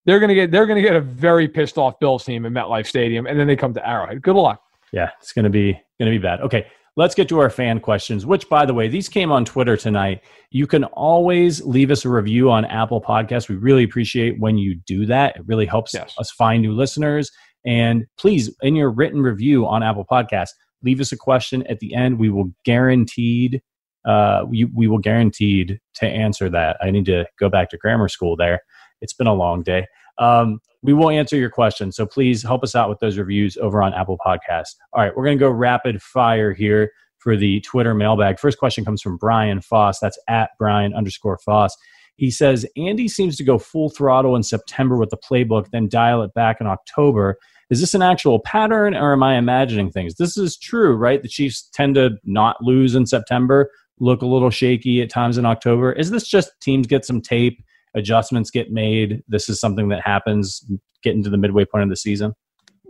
[0.04, 3.26] they're gonna get they're gonna get a very pissed off Bills team in MetLife Stadium,
[3.26, 4.22] and then they come to Arrowhead.
[4.22, 4.62] Good luck.
[4.92, 6.40] Yeah, it's gonna be gonna be bad.
[6.40, 9.76] Okay, let's get to our fan questions, which, by the way, these came on Twitter
[9.76, 10.22] tonight.
[10.50, 13.48] You can always leave us a review on Apple Podcasts.
[13.48, 15.36] We really appreciate when you do that.
[15.36, 16.14] It really helps yes.
[16.18, 17.30] us find new listeners.
[17.64, 20.50] And please, in your written review on Apple Podcasts,
[20.82, 22.18] leave us a question at the end.
[22.18, 23.62] We will guaranteed
[24.04, 26.76] uh, we, we will guaranteed to answer that.
[26.82, 28.60] I need to go back to grammar school there.
[29.02, 29.86] It's been a long day.
[30.18, 31.92] Um, we will answer your question.
[31.92, 34.74] So please help us out with those reviews over on Apple Podcasts.
[34.92, 38.38] All right, we're going to go rapid fire here for the Twitter mailbag.
[38.38, 40.00] First question comes from Brian Foss.
[40.00, 41.76] That's at Brian underscore Foss.
[42.16, 46.22] He says Andy seems to go full throttle in September with the playbook, then dial
[46.22, 47.38] it back in October.
[47.70, 50.16] Is this an actual pattern or am I imagining things?
[50.16, 51.22] This is true, right?
[51.22, 55.46] The Chiefs tend to not lose in September, look a little shaky at times in
[55.46, 55.92] October.
[55.92, 57.62] Is this just teams get some tape?
[57.94, 59.22] Adjustments get made.
[59.28, 60.64] This is something that happens
[61.02, 62.34] getting to the midway point of the season.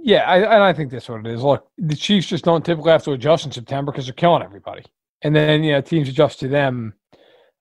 [0.05, 1.43] Yeah, I, and I think that's what it is.
[1.43, 4.85] Look, the Chiefs just don't typically have to adjust in September because they're killing everybody,
[5.23, 6.95] and then you know teams adjust to them.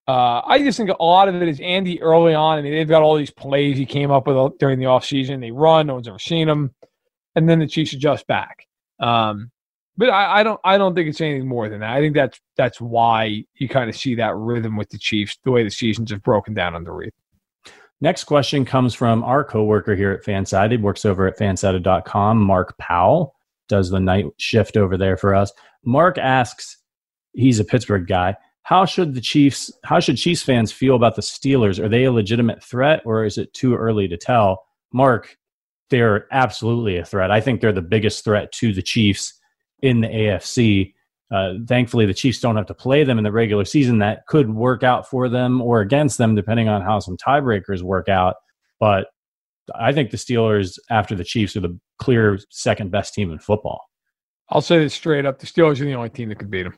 [0.08, 2.58] Uh, I just think a lot of it is Andy early on.
[2.58, 5.40] I mean, they've got all these plays he came up with during the offseason.
[5.40, 6.74] They run, no one's ever seen them,
[7.36, 8.66] and then the Chiefs adjust back.
[9.00, 9.52] Um,
[9.98, 11.92] but I, I, don't I don't think it's anything more than that.
[11.92, 15.52] I think that's that's why you kind of see that rhythm with the Chiefs, the
[15.52, 17.14] way the seasons have broken down under Reid.
[18.02, 22.42] Next question comes from our coworker here at Fansided, works over at fansided.com.
[22.42, 23.36] Mark Powell
[23.70, 25.54] does the night shift over there for us.
[25.86, 26.78] Mark asks,
[27.34, 28.36] he's a Pittsburgh guy.
[28.64, 31.80] How should the Chiefs, how should Chiefs fans feel about the Steelers?
[31.80, 34.64] Are they a legitimate threat or is it too early to tell?
[34.92, 35.38] Mark,
[35.92, 37.32] they're absolutely a threat.
[37.32, 39.40] I think they're the biggest threat to the Chiefs
[39.82, 40.94] in the AFC.
[41.32, 44.00] Uh, thankfully, the Chiefs don't have to play them in the regular season.
[44.00, 48.10] That could work out for them or against them, depending on how some tiebreakers work
[48.10, 48.36] out.
[48.80, 49.08] But
[49.74, 53.82] I think the Steelers, after the Chiefs, are the clear second best team in football.
[54.50, 56.78] I'll say this straight up: the Steelers are the only team that could beat them.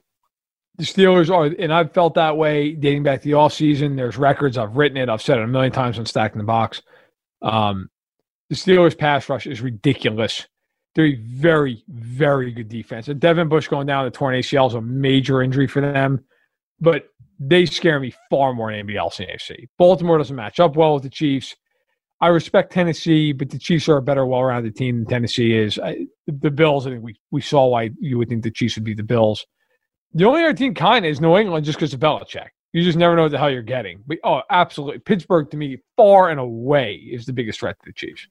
[0.78, 3.96] The Steelers are, and I've felt that way dating back to the off season.
[3.96, 4.58] There's records.
[4.58, 5.10] I've written it.
[5.10, 6.82] I've said it a million times on Stacking the Box.
[7.42, 7.90] Um,
[8.50, 10.48] the Steelers' pass rush is ridiculous.
[10.96, 13.08] They're a very, very good defense.
[13.08, 16.24] And Devin Bush going down the torn ACL is a major injury for them,
[16.80, 17.08] but
[17.40, 19.68] they scare me far more than anybody else in the AFC.
[19.78, 21.56] Baltimore doesn't match up well with the Chiefs.
[22.22, 25.78] I respect Tennessee, but the Chiefs are a better, well-rounded team than Tennessee is.
[25.80, 28.86] I, the Bills, I think we, we saw why you would think the Chiefs would
[28.86, 29.46] be the Bills.
[30.14, 32.50] The only other team kind of is New England just because of Belichick.
[32.72, 34.04] You just never know what the hell you're getting.
[34.08, 37.94] But oh, absolutely, Pittsburgh to me, far and away, is the biggest threat to the
[37.94, 38.28] Chiefs.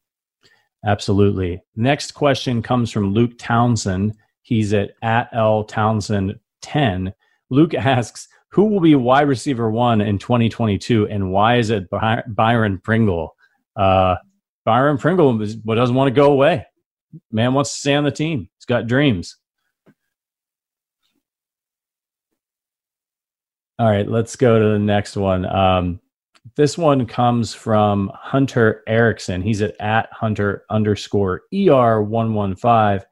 [0.85, 1.63] Absolutely.
[1.77, 4.15] Next question comes from Luke Townsend.
[4.43, 7.13] He's at at L Townsend 10.
[7.51, 12.79] Luke asks, who will be wide receiver one in 2022 and why is it Byron
[12.79, 13.35] Pringle?
[13.77, 14.17] Uh,
[14.65, 16.67] Byron Pringle is, doesn't want to go away.
[17.31, 18.49] Man wants to stay on the team.
[18.59, 19.37] He's got dreams.
[23.79, 25.47] All right, let's go to the next one.
[25.47, 26.01] Um,
[26.57, 29.43] this one comes from Hunter Erickson.
[29.43, 33.03] He's at, at Hunter underscore ER115.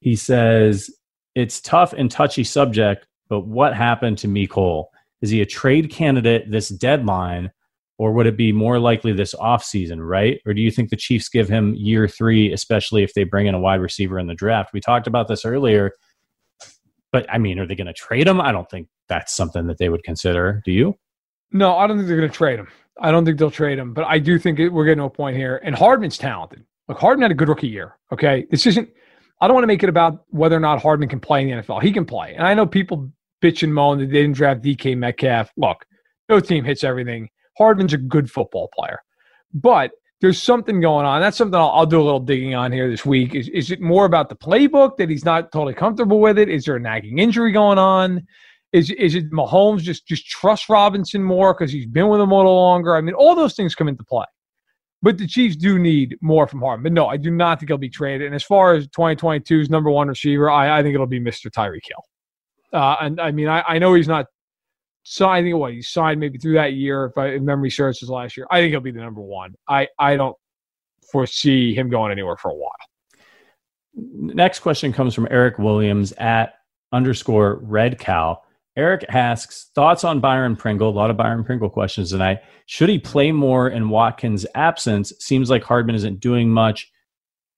[0.00, 0.90] He says,
[1.34, 4.86] It's tough and touchy subject, but what happened to Mecole?
[5.20, 7.52] Is he a trade candidate this deadline,
[7.96, 10.40] or would it be more likely this offseason, right?
[10.44, 13.54] Or do you think the Chiefs give him year three, especially if they bring in
[13.54, 14.72] a wide receiver in the draft?
[14.72, 15.92] We talked about this earlier,
[17.12, 18.40] but I mean, are they going to trade him?
[18.40, 20.60] I don't think that's something that they would consider.
[20.64, 20.98] Do you?
[21.52, 22.68] No, I don't think they're going to trade him.
[23.00, 25.36] I don't think they'll trade him, but I do think we're getting to a point
[25.36, 25.60] here.
[25.64, 26.64] And Hardman's talented.
[26.88, 27.96] Look, Hardman had a good rookie year.
[28.12, 28.88] Okay, this isn't.
[29.40, 31.62] I don't want to make it about whether or not Hardman can play in the
[31.62, 31.82] NFL.
[31.82, 33.10] He can play, and I know people
[33.42, 35.50] bitch and moan that they didn't draft DK Metcalf.
[35.56, 35.84] Look,
[36.28, 37.28] no team hits everything.
[37.58, 39.00] Hardman's a good football player,
[39.52, 39.90] but
[40.20, 41.20] there's something going on.
[41.20, 43.34] That's something I'll, I'll, do a little digging on here this week.
[43.34, 46.48] Is, is it more about the playbook that he's not totally comfortable with it?
[46.48, 48.24] Is there a nagging injury going on?
[48.72, 52.36] Is is it Mahomes just just trust Robinson more because he's been with him a
[52.36, 52.96] little longer?
[52.96, 54.24] I mean, all those things come into play.
[55.02, 56.84] But the Chiefs do need more from Hardman.
[56.84, 58.26] But no, I do not think he'll be traded.
[58.26, 61.50] And as far as 2022's number one receiver, I, I think it'll be Mr.
[61.50, 62.04] Tyreek Hill.
[62.72, 64.26] Uh, and I mean, I, I know he's not
[65.02, 68.36] signing what he signed maybe through that year, if, I, if memory serves his last
[68.36, 68.46] year.
[68.50, 69.54] I think he'll be the number one.
[69.68, 70.36] I, I don't
[71.10, 72.70] foresee him going anywhere for a while.
[73.94, 76.54] Next question comes from Eric Williams at
[76.92, 78.40] underscore red cow.
[78.76, 80.88] Eric asks thoughts on Byron Pringle.
[80.88, 82.40] A lot of Byron Pringle questions tonight.
[82.66, 85.12] Should he play more in Watkins' absence?
[85.18, 86.90] Seems like Hardman isn't doing much,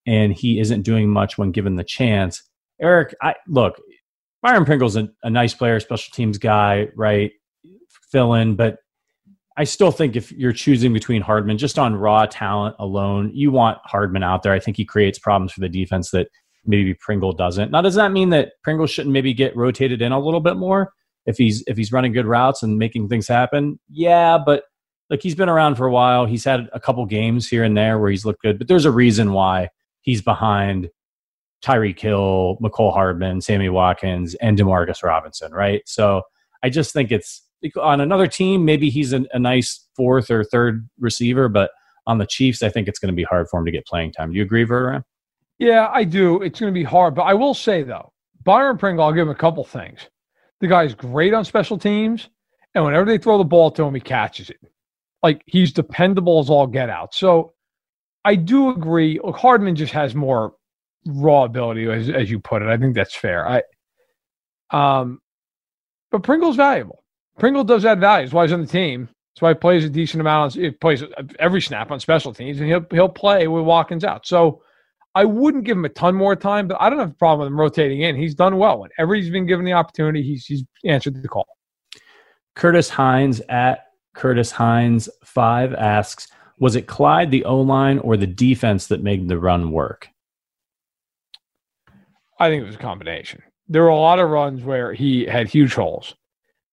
[0.06, 2.42] and he isn't doing much when given the chance.
[2.80, 3.76] Eric, I look.
[4.42, 7.30] Byron Pringle's a, a nice player, special teams guy, right?
[8.10, 8.78] Fill in, but
[9.56, 13.78] I still think if you're choosing between Hardman, just on raw talent alone, you want
[13.84, 14.52] Hardman out there.
[14.52, 16.28] I think he creates problems for the defense that
[16.66, 17.70] maybe Pringle doesn't.
[17.70, 20.92] Now, does that mean that Pringle shouldn't maybe get rotated in a little bit more
[21.26, 23.78] if he's if he's running good routes and making things happen?
[23.88, 24.64] Yeah, but
[25.10, 26.26] like he's been around for a while.
[26.26, 28.90] He's had a couple games here and there where he's looked good, but there's a
[28.90, 29.68] reason why
[30.00, 30.90] he's behind
[31.64, 35.82] Tyreek Hill, Mecole Hardman, Sammy Watkins, and Demarcus Robinson, right?
[35.86, 36.22] So
[36.62, 37.42] I just think it's
[37.80, 41.70] on another team, maybe he's a, a nice fourth or third receiver, but
[42.06, 44.12] on the Chiefs, I think it's going to be hard for him to get playing
[44.12, 44.30] time.
[44.30, 45.04] Do you agree, Verderame?
[45.58, 46.42] Yeah, I do.
[46.42, 48.12] It's going to be hard, but I will say though,
[48.42, 50.00] Byron Pringle, I'll give him a couple things.
[50.60, 52.28] The guy's great on special teams,
[52.74, 54.58] and whenever they throw the ball to him, he catches it.
[55.22, 57.14] Like he's dependable as all get out.
[57.14, 57.54] So
[58.24, 59.20] I do agree.
[59.22, 60.54] Look, Hardman just has more
[61.06, 62.68] raw ability, as, as you put it.
[62.68, 63.46] I think that's fair.
[63.46, 63.62] I,
[64.70, 65.20] um,
[66.10, 67.04] but Pringle's valuable.
[67.38, 68.26] Pringle does add value.
[68.26, 69.08] That's why he's on the team.
[69.34, 70.54] That's why he plays a decent amount.
[70.54, 71.02] He plays
[71.38, 74.26] every snap on special teams, and he'll he'll play with Watkins out.
[74.26, 74.62] So
[75.14, 77.52] I wouldn't give him a ton more time, but I don't have a problem with
[77.52, 78.16] him rotating in.
[78.16, 78.80] He's done well.
[78.80, 81.46] Whenever he's been given the opportunity, he's he's answered the call.
[82.56, 88.26] Curtis Hines at Curtis Hines five asks, was it Clyde the O line or the
[88.26, 90.08] defense that made the run work?
[92.38, 93.42] I think it was a combination.
[93.68, 96.14] There were a lot of runs where he had huge holes,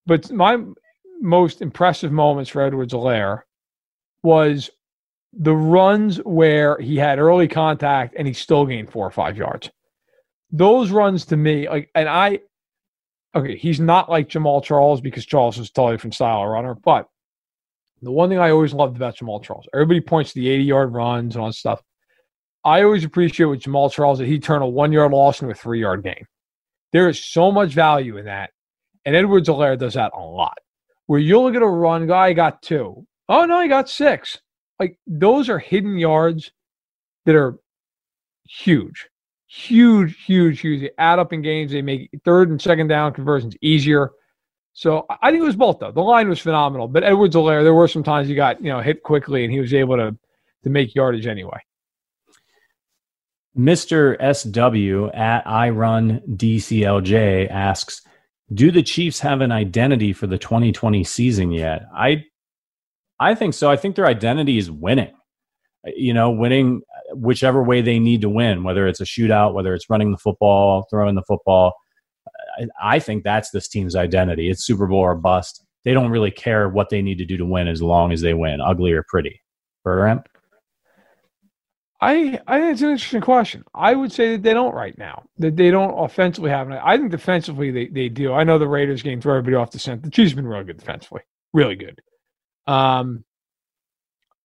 [0.05, 0.57] but my
[1.19, 3.41] most impressive moments for Edwards-Helaire
[4.23, 4.69] was
[5.34, 9.69] the runs where he had early contact and he still gained four or five yards.
[10.51, 12.39] Those runs to me, like, and I,
[13.34, 16.75] okay, he's not like Jamaal Charles because Charles is totally different style of runner.
[16.75, 17.07] But
[18.01, 20.93] the one thing I always loved about Jamaal Charles, everybody points to the 80 yard
[20.93, 21.82] runs and all stuff.
[22.63, 25.55] I always appreciate with Jamaal Charles that he turned a one yard loss into a
[25.55, 26.25] three yard gain.
[26.91, 28.51] There is so much value in that.
[29.05, 30.57] And Edwards-Helaire does that a lot.
[31.07, 33.07] Where you'll look at a run guy got two.
[33.27, 34.39] Oh, no, he got six.
[34.82, 36.51] Like those are hidden yards
[37.27, 37.59] that are
[38.49, 39.07] huge,
[39.45, 40.82] huge, huge, huge.
[40.82, 41.71] They add up in games.
[41.71, 44.09] They make third and second down conversions easier.
[44.73, 45.91] So I think it was both though.
[45.91, 49.03] The line was phenomenal, but Edwards-Helaire, there were some times he got you know hit
[49.03, 50.17] quickly and he was able to
[50.63, 51.59] to make yardage anyway.
[53.55, 54.17] Mr.
[54.34, 58.01] SW at I Run DCLJ asks,
[58.51, 62.25] "Do the Chiefs have an identity for the 2020 season yet?" I
[63.22, 63.69] I think so.
[63.69, 65.13] I think their identity is winning.
[65.88, 69.53] Uh, you know, winning uh, whichever way they need to win, whether it's a shootout,
[69.53, 71.74] whether it's running the football, throwing the football.
[72.57, 74.49] I, I think that's this team's identity.
[74.49, 75.63] It's Super Bowl or bust.
[75.86, 78.34] They don't really care what they need to do to win as long as they
[78.34, 79.39] win, ugly or pretty.
[79.86, 80.26] Verderame?
[82.01, 83.63] I I think it's an interesting question.
[83.76, 85.26] I would say that they don't right now.
[85.38, 86.80] That they don't offensively have it.
[86.84, 88.34] I think defensively they, they do.
[88.34, 90.01] I know the Raiders game throw everybody off the scent.
[90.01, 91.22] The Chiefs have been really good defensively.
[91.53, 92.01] Really good.
[92.68, 93.24] Um,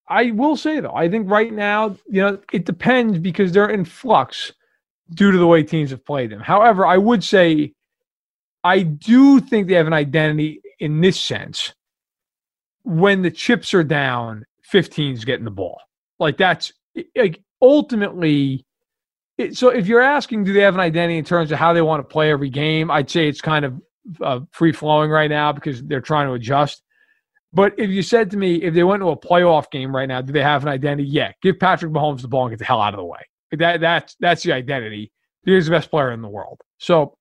[0.08, 3.84] I will say though, I think right now, you know, it depends because they're in
[3.84, 4.52] flux
[5.14, 6.40] due to the way teams have played them.
[6.40, 7.72] However, I would say
[8.62, 11.72] I do think they have an identity in this sense.
[12.82, 15.80] When the chips are down, 15's getting the ball.
[16.18, 16.72] Like that's
[17.14, 18.64] like ultimately.
[19.38, 21.82] It, so if you're asking, do they have an identity in terms of how they
[21.82, 22.90] want to play every game?
[22.90, 23.80] I'd say it's kind of
[24.22, 26.82] uh, free flowing right now because they're trying to adjust.
[27.52, 30.20] But if you said to me, if they went to a playoff game right now,
[30.20, 31.08] do they have an identity?
[31.08, 31.32] Yeah.
[31.42, 33.20] Give Patrick Mahomes the ball and get the hell out of the way.
[33.52, 35.12] That that's that's the identity.
[35.44, 36.60] He's the best player in the world.
[36.78, 37.16] So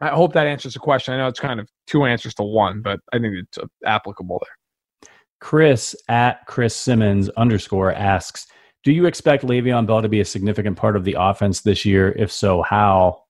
[0.00, 1.14] I hope that answers the question.
[1.14, 4.40] I know it's kind of two answers to one, but I think it's uh, applicable
[4.42, 5.10] there.
[5.40, 8.46] Chris at Chris Simmons underscore asks,
[8.84, 12.12] do you expect Le'Veon Bell to be a significant part of the offense this year?
[12.16, 13.24] If so, how?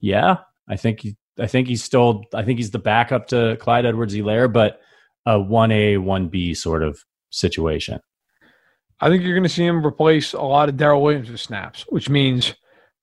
[0.00, 0.38] Yeah,
[0.68, 4.52] I think he, I think he's still I think he's the backup to Clyde Edwards-Helaire,
[4.52, 4.80] but
[5.26, 6.98] a 1A, 1B sort of
[7.30, 8.00] situation.
[9.00, 11.84] I think you're going to see him replace a lot of Darrel Williams' with snaps,
[11.88, 12.54] which means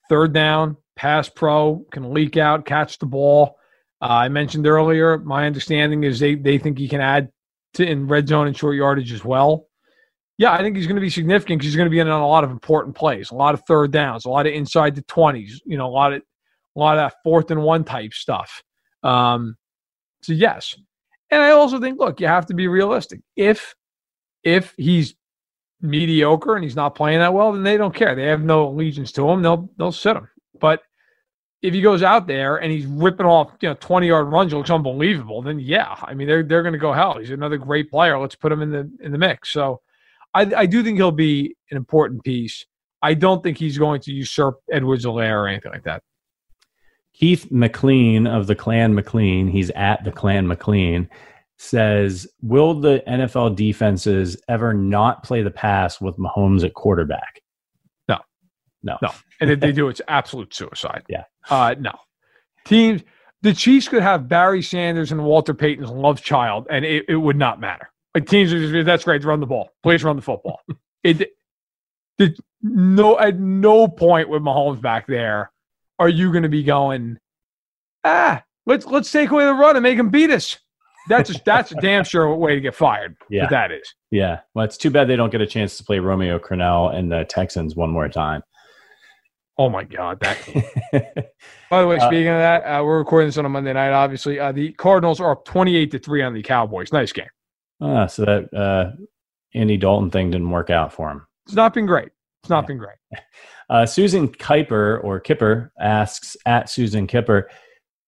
[0.09, 3.57] third down, pass pro, can leak out, catch the ball.
[4.01, 7.29] Uh, I mentioned earlier, my understanding is they, they think he can add
[7.75, 9.67] to in red zone and short yardage as well.
[10.37, 12.21] Yeah, I think he's going to be significant because he's going to be in on
[12.21, 15.03] a lot of important plays, a lot of third downs, a lot of inside the
[15.03, 16.23] 20s, you know, a lot of
[16.75, 18.63] a lot of that fourth and one type stuff.
[19.03, 19.55] Um,
[20.23, 20.75] so yes,
[21.31, 23.21] and I also think, look, you have to be realistic.
[23.35, 23.75] If
[24.43, 25.15] if he's
[25.81, 28.15] mediocre and he's not playing that well, then they don't care.
[28.15, 29.41] They have no allegiance to him.
[29.41, 30.27] They'll they'll sit him.
[30.59, 30.81] But
[31.61, 34.69] if he goes out there and he's ripping off, you know, 20 yard runs, looks
[34.69, 37.17] unbelievable, then yeah, I mean they're they're gonna go hell.
[37.17, 38.19] He's another great player.
[38.19, 39.51] Let's put him in the in the mix.
[39.51, 39.81] So
[40.33, 42.65] I, I do think he'll be an important piece.
[43.01, 46.03] I don't think he's going to usurp Edwards-Helaire or anything like that.
[47.21, 51.07] Keith McLean of the Clan McLean, he's at the Clan McLean,
[51.57, 57.43] says, Will the NFL defenses ever not play the pass with Mahomes at quarterback?
[58.09, 58.17] No.
[58.81, 58.97] No.
[59.03, 59.11] No.
[59.39, 61.03] And if they do, it's absolute suicide.
[61.07, 61.25] Yeah.
[61.47, 61.91] Uh, no.
[62.65, 63.03] Teams,
[63.43, 67.37] the Chiefs could have Barry Sanders and Walter Payton's love child, and it, it would
[67.37, 67.91] not matter.
[68.15, 69.23] Like teams are just, that's great.
[69.23, 69.69] Run the ball.
[69.83, 70.59] Please run the football.
[71.03, 71.29] it,
[72.17, 75.50] did no at no point with Mahomes back there
[76.01, 77.19] are you going to be going,
[78.03, 80.57] ah, let's let's take away the run and make him beat us.
[81.07, 83.15] That's a, that's a damn sure way to get fired.
[83.29, 83.93] Yeah, that is.
[84.09, 87.11] Yeah, well, it's too bad they don't get a chance to play Romeo Crennel and
[87.11, 88.41] the Texans one more time.
[89.59, 90.19] Oh my God!
[90.21, 90.37] That.
[91.69, 93.73] By the way, uh, speaking uh, of that, uh, we're recording this on a Monday
[93.73, 93.91] night.
[93.91, 96.91] Obviously, uh, the Cardinals are up twenty-eight to three on the Cowboys.
[96.91, 97.29] Nice game.
[97.79, 98.95] Ah, so that uh,
[99.53, 101.27] Andy Dalton thing didn't work out for him.
[101.45, 102.09] It's not been great.
[102.41, 102.67] It's not yeah.
[102.67, 102.97] been great.
[103.71, 107.49] Uh, Susan Kuiper or Kipper asks at Susan Kipper,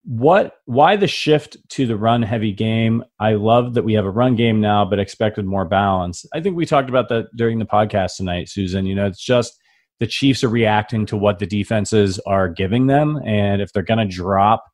[0.03, 3.01] what why the shift to the run heavy game?
[3.21, 6.25] I love that we have a run game now, but expected more balance.
[6.33, 8.85] I think we talked about that during the podcast tonight, Susan.
[8.85, 9.57] You know, it's just
[10.01, 14.05] the Chiefs are reacting to what the defenses are giving them, and if they're going
[14.05, 14.65] to drop,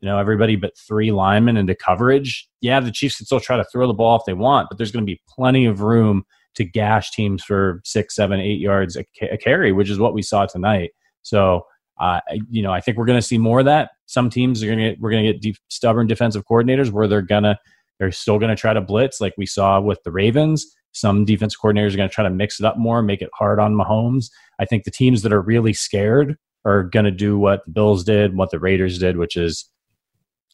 [0.00, 3.64] you know, everybody but three linemen into coverage, yeah, the Chiefs can still try to
[3.70, 6.24] throw the ball if they want, but there's going to be plenty of room
[6.54, 10.22] to gash teams for six, seven, eight yards a, a carry, which is what we
[10.22, 10.90] saw tonight.
[11.22, 11.66] So,
[12.00, 13.90] uh, you know, I think we're going to see more of that.
[14.06, 17.22] Some teams are going to we're going to get deep, stubborn defensive coordinators where they're
[17.22, 17.58] to,
[17.98, 20.66] they're still going to try to blitz like we saw with the Ravens.
[20.92, 23.60] Some defense coordinators are going to try to mix it up more, make it hard
[23.60, 24.30] on Mahomes.
[24.58, 28.02] I think the teams that are really scared are going to do what the Bills
[28.02, 29.70] did, what the Raiders did, which is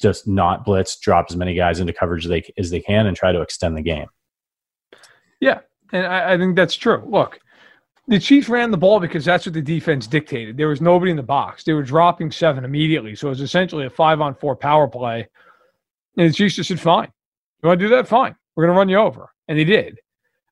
[0.01, 3.17] just not blitz, drop as many guys into coverage as they, as they can, and
[3.17, 4.09] try to extend the game.
[5.41, 5.61] Yeah,
[5.93, 7.03] and I, I think that's true.
[7.07, 7.41] Look,
[8.09, 10.57] the Chiefs ran the ball because that's what the defense dictated.
[10.57, 11.65] There was nobody in the box.
[11.65, 13.17] They were dropping seven immediately.
[13.17, 15.29] So it was essentially a five on four power play.
[16.17, 17.11] And the Chiefs just said, fine.
[17.63, 18.07] You want to do that?
[18.07, 18.37] Fine.
[18.55, 19.31] We're going to run you over.
[19.49, 19.99] And they did.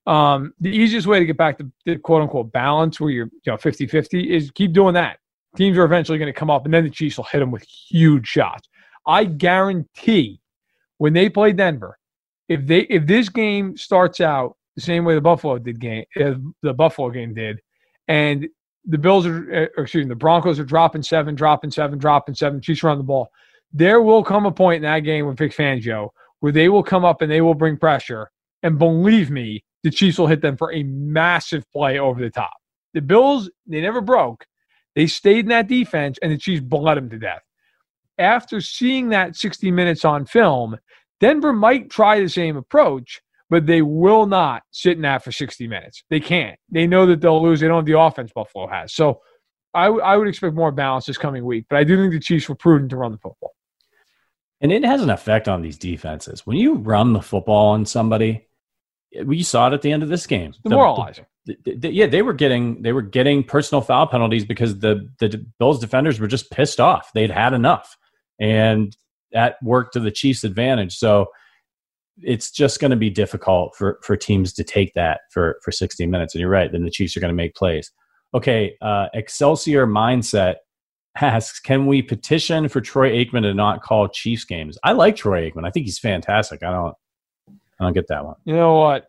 [0.06, 3.52] Um, the easiest way to get back to the quote unquote balance where you're you
[3.52, 5.18] know 50 50 is keep doing that.
[5.56, 7.62] Teams are eventually going to come up and then the Chiefs will hit them with
[7.62, 8.68] huge shots.
[9.06, 10.40] I guarantee
[10.98, 11.98] when they play Denver,
[12.48, 16.34] if they if this game starts out the same way the Buffalo did game, uh,
[16.62, 17.60] the Buffalo game did,
[18.08, 18.48] and
[18.84, 22.60] the Bills are, uh, excuse me, the Broncos are dropping seven, dropping seven, dropping seven.
[22.60, 23.30] Chiefs run the ball.
[23.72, 26.10] There will come a point in that game with Vic Fangio
[26.40, 28.30] where they will come up and they will bring pressure,
[28.62, 32.52] and believe me, the Chiefs will hit them for a massive play over the top.
[32.92, 34.44] The Bills, they never broke.
[34.94, 37.42] They stayed in that defense, and the Chiefs bled them to death.
[38.18, 40.76] After seeing that 60 minutes on film,
[41.18, 43.22] Denver might try the same approach,
[43.54, 46.02] but they will not sit in that for 60 minutes.
[46.10, 46.58] They can't.
[46.72, 47.60] They know that they'll lose.
[47.60, 48.92] They don't have the offense Buffalo has.
[48.92, 49.20] So
[49.72, 52.18] I, w- I would expect more balance this coming week, but I do think the
[52.18, 53.54] Chiefs were prudent to run the football.
[54.60, 56.44] And it has an effect on these defenses.
[56.44, 58.48] When you run the football on somebody,
[59.24, 60.52] we saw it at the end of this game.
[60.64, 61.26] Demoralizing.
[61.46, 65.08] The, the, the, yeah, they were getting they were getting personal foul penalties because the
[65.20, 67.12] the Bills defenders were just pissed off.
[67.14, 67.96] They'd had enough,
[68.40, 68.96] and
[69.30, 70.96] that worked to the Chiefs' advantage.
[70.96, 71.28] So
[72.22, 76.06] it's just going to be difficult for for teams to take that for for 60
[76.06, 76.34] minutes.
[76.34, 76.70] And you're right.
[76.70, 77.90] Then the Chiefs are going to make plays.
[78.34, 80.56] Okay, uh, Excelsior mindset
[81.20, 84.76] asks, can we petition for Troy Aikman to not call Chiefs games?
[84.82, 85.66] I like Troy Aikman.
[85.66, 86.62] I think he's fantastic.
[86.64, 86.94] I don't,
[87.48, 88.34] I don't get that one.
[88.44, 89.06] You know what?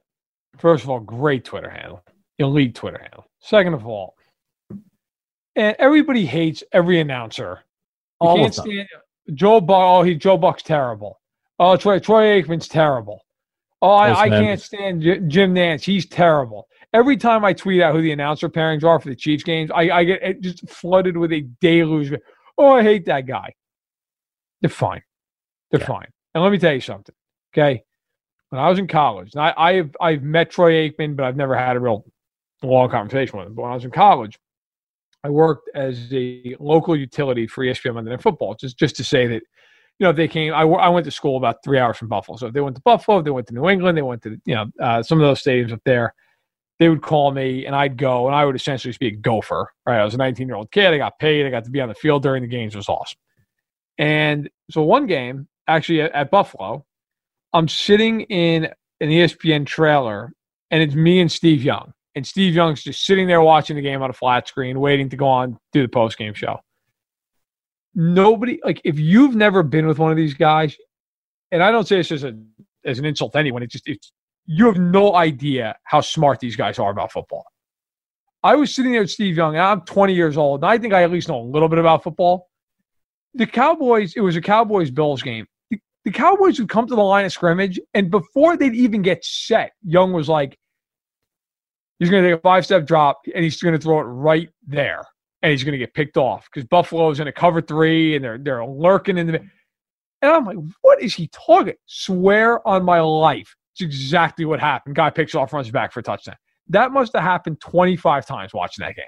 [0.58, 2.04] First of all, great Twitter handle,
[2.38, 3.26] elite Twitter handle.
[3.40, 4.16] Second of all,
[5.56, 7.60] and everybody hates every announcer.
[8.22, 8.88] You all can't stand
[9.34, 9.82] Joe Buck.
[9.82, 11.20] Oh, he Joe Buck's terrible.
[11.60, 13.22] Oh, Troy, Troy Aikman's terrible.
[13.82, 15.84] Oh, I, I can't stand J- Jim Nantz.
[15.84, 16.68] He's terrible.
[16.94, 19.90] Every time I tweet out who the announcer pairings are for the Chiefs games, I,
[19.90, 22.14] I get just flooded with a deluge.
[22.58, 23.54] Oh, I hate that guy.
[24.62, 25.04] They're fine.
[25.72, 25.88] They're yeah.
[25.88, 26.08] fine.
[26.34, 27.14] And let me tell you something.
[27.54, 27.84] Okay,
[28.50, 31.56] when I was in college, and I, I've I've met Troy Aikman, but I've never
[31.56, 32.06] had a real
[32.64, 33.56] long conversation with him.
[33.56, 34.38] But when I was in college,
[35.24, 39.28] I worked as a local utility for ESPN Monday Night Football, just just to say
[39.28, 39.44] that
[40.00, 40.54] you know, if they came.
[40.54, 42.38] I, I went to school about three hours from Buffalo.
[42.38, 44.56] So if they went to Buffalo, they went to New England, they went to you
[44.56, 46.14] know uh, some of those stadiums up there.
[46.78, 49.72] They would call me, and I'd go, and I would essentially be a gopher.
[49.86, 50.94] Right, I was a 19 year old kid.
[50.94, 51.46] I got paid.
[51.46, 52.74] I got to be on the field during the games.
[52.74, 53.18] It was awesome.
[53.98, 56.86] And so one game, actually at, at Buffalo,
[57.54, 58.66] I'm sitting in
[59.00, 60.34] an ESPN trailer,
[60.72, 61.94] and it's me and Steve Young.
[62.16, 65.18] And Steve Young's just sitting there watching the game on a flat screen, waiting to
[65.18, 66.60] go on do the post game show
[67.96, 70.76] nobody like if you've never been with one of these guys,
[71.52, 72.38] and I don't say this as a
[72.86, 73.64] as an insult to anyone.
[73.64, 74.12] It's just it's
[74.46, 77.46] you have no idea how smart these guys are about football.
[78.44, 80.94] I was sitting there with Steve Young, and I'm 20 years old, and I think
[80.94, 82.48] I at least know a little bit about football.
[83.34, 85.48] The Cowboys, it was a Cowboys Bills game.
[85.72, 89.26] The, the Cowboys would come to the line of scrimmage, and before they'd even get
[89.26, 90.60] set, Young was like,
[91.98, 94.50] he's going to take a five step drop, and he's going to throw it right
[94.68, 95.04] there.
[95.46, 98.40] And he's going to get picked off because Buffalo's in a cover three and they're
[98.40, 99.40] they're lurking in the.
[100.24, 101.76] And I'm like, what is he talking?
[101.86, 104.96] Swear on my life, it's exactly what happened.
[104.96, 106.36] Guy picks off, runs back for a touchdown.
[106.70, 109.06] That must have happened 25 times watching that game,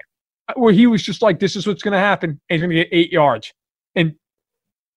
[0.54, 2.76] where he was just like, "This is what's going to happen." And he's going to
[2.76, 3.52] get eight yards,
[3.96, 4.14] and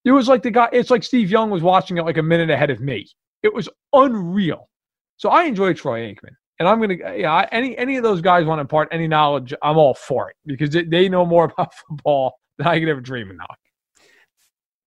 [0.06, 0.70] it was like the guy.
[0.72, 3.08] It's like Steve Young was watching it like a minute ahead of me.
[3.42, 4.70] It was unreal.
[5.18, 8.60] So I enjoy Troy Aikman and I'm gonna yeah any any of those guys want
[8.60, 12.68] to impart any knowledge, I'm all for it because they, know more about football than
[12.68, 13.56] I could ever dream of.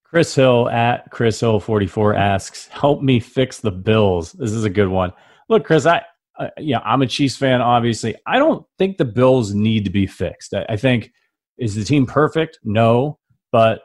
[0.05, 4.70] Chris Hill at Chris Hill 44 asks, "Help me fix the Bills." This is a
[4.70, 5.12] good one.
[5.49, 6.03] Look, Chris, I
[6.39, 7.61] uh, yeah, I'm a Chiefs fan.
[7.61, 10.55] Obviously, I don't think the Bills need to be fixed.
[10.55, 11.11] I, I think
[11.59, 12.61] is the team perfect?
[12.62, 13.18] No,
[13.51, 13.83] but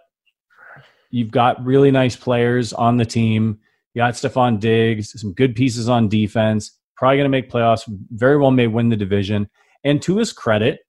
[1.09, 3.57] you've got really nice players on the team.
[3.95, 8.37] You got Stefon Diggs, some good pieces on defense probably going to make playoffs, very
[8.37, 9.49] well may win the division.
[9.83, 10.81] And to his credit,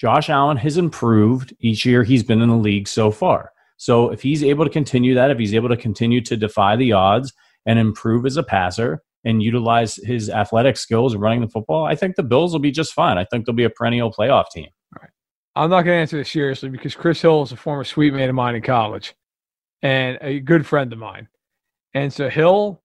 [0.00, 3.50] Josh Allen has improved each year he's been in the league so far.
[3.76, 6.92] So if he's able to continue that, if he's able to continue to defy the
[6.92, 7.32] odds
[7.66, 12.16] and improve as a passer and utilize his athletic skills running the football, I think
[12.16, 13.18] the Bills will be just fine.
[13.18, 14.68] I think they'll be a perennial playoff team.
[15.56, 18.28] I'm not going to answer this seriously because Chris Hill is a former sweet mate
[18.28, 19.14] of mine in college
[19.82, 21.28] and a good friend of mine.
[21.94, 22.80] And so Hill,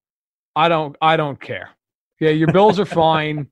[0.56, 1.70] I don't I don't care.
[2.24, 3.48] Yeah, your Bills are fine.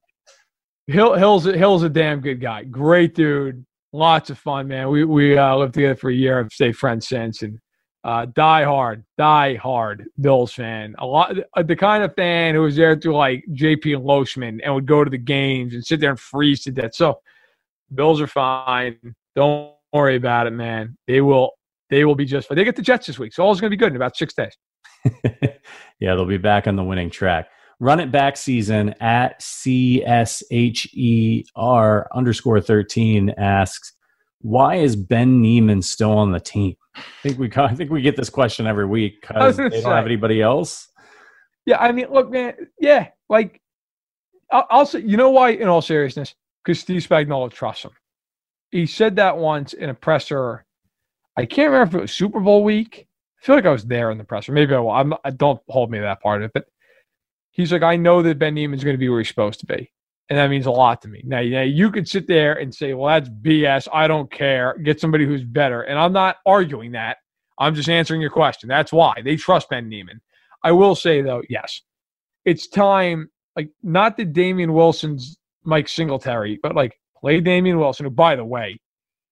[0.88, 2.64] Hill, Hill's Hill's a damn good guy.
[2.64, 3.66] Great dude.
[3.92, 4.90] Lots of fun, man.
[4.90, 6.40] We we uh, lived together for a year.
[6.40, 7.60] I've stayed friends since, and
[8.06, 10.96] uh, die hard, die hard Bills fan.
[11.00, 14.62] A lot, uh, the kind of fan who was there through like JP and Losman
[14.64, 16.96] and would go to the games and sit there and freeze to death.
[16.96, 17.20] So,
[17.94, 18.98] Bills are fine.
[19.36, 20.98] Don't worry about it, man.
[21.08, 21.52] They will.
[21.90, 22.56] They will be just fine.
[22.56, 24.34] They get the Jets this week, so all's going to be good in about six
[24.34, 24.56] days.
[26.00, 27.50] yeah, they'll be back on the winning track
[27.82, 30.06] run it back season at CSHER
[32.14, 33.94] underscore 13 asks,
[34.42, 36.76] why is Ben Niemann still on the team?
[36.96, 40.06] I think we I think we get this question every week because they don't have
[40.06, 40.88] anybody else.
[41.66, 42.54] Yeah, I mean, look, man.
[42.80, 43.60] Yeah, like
[44.52, 45.50] I'll, I'll say, you know why?
[45.50, 47.92] In all seriousness, because Steve Spagnuolo trusts him.
[48.70, 50.66] He said that once in a presser.
[51.38, 53.08] I can't remember if it was Super Bowl week.
[53.42, 54.52] I feel like I was there in the presser.
[54.52, 54.92] Maybe I will.
[54.92, 56.66] I'm, I don't hold me to that part of it, but
[57.52, 59.92] he's like, I know that Ben Niemann's going to be where he's supposed to be.
[60.30, 61.22] And that means a lot to me.
[61.26, 63.90] Now, now, you could sit there and say, well, that's BS.
[63.92, 64.78] I don't care.
[64.78, 65.82] Get somebody who's better.
[65.82, 67.18] And I'm not arguing that.
[67.60, 68.70] I'm just answering your question.
[68.70, 70.22] That's why they trust Ben Niemann.
[70.64, 71.82] I will say, though, yes,
[72.46, 78.10] it's time, like, not that Damien Wilson's Mike Singletary, but like, play Damien Wilson, who,
[78.10, 78.80] by the way,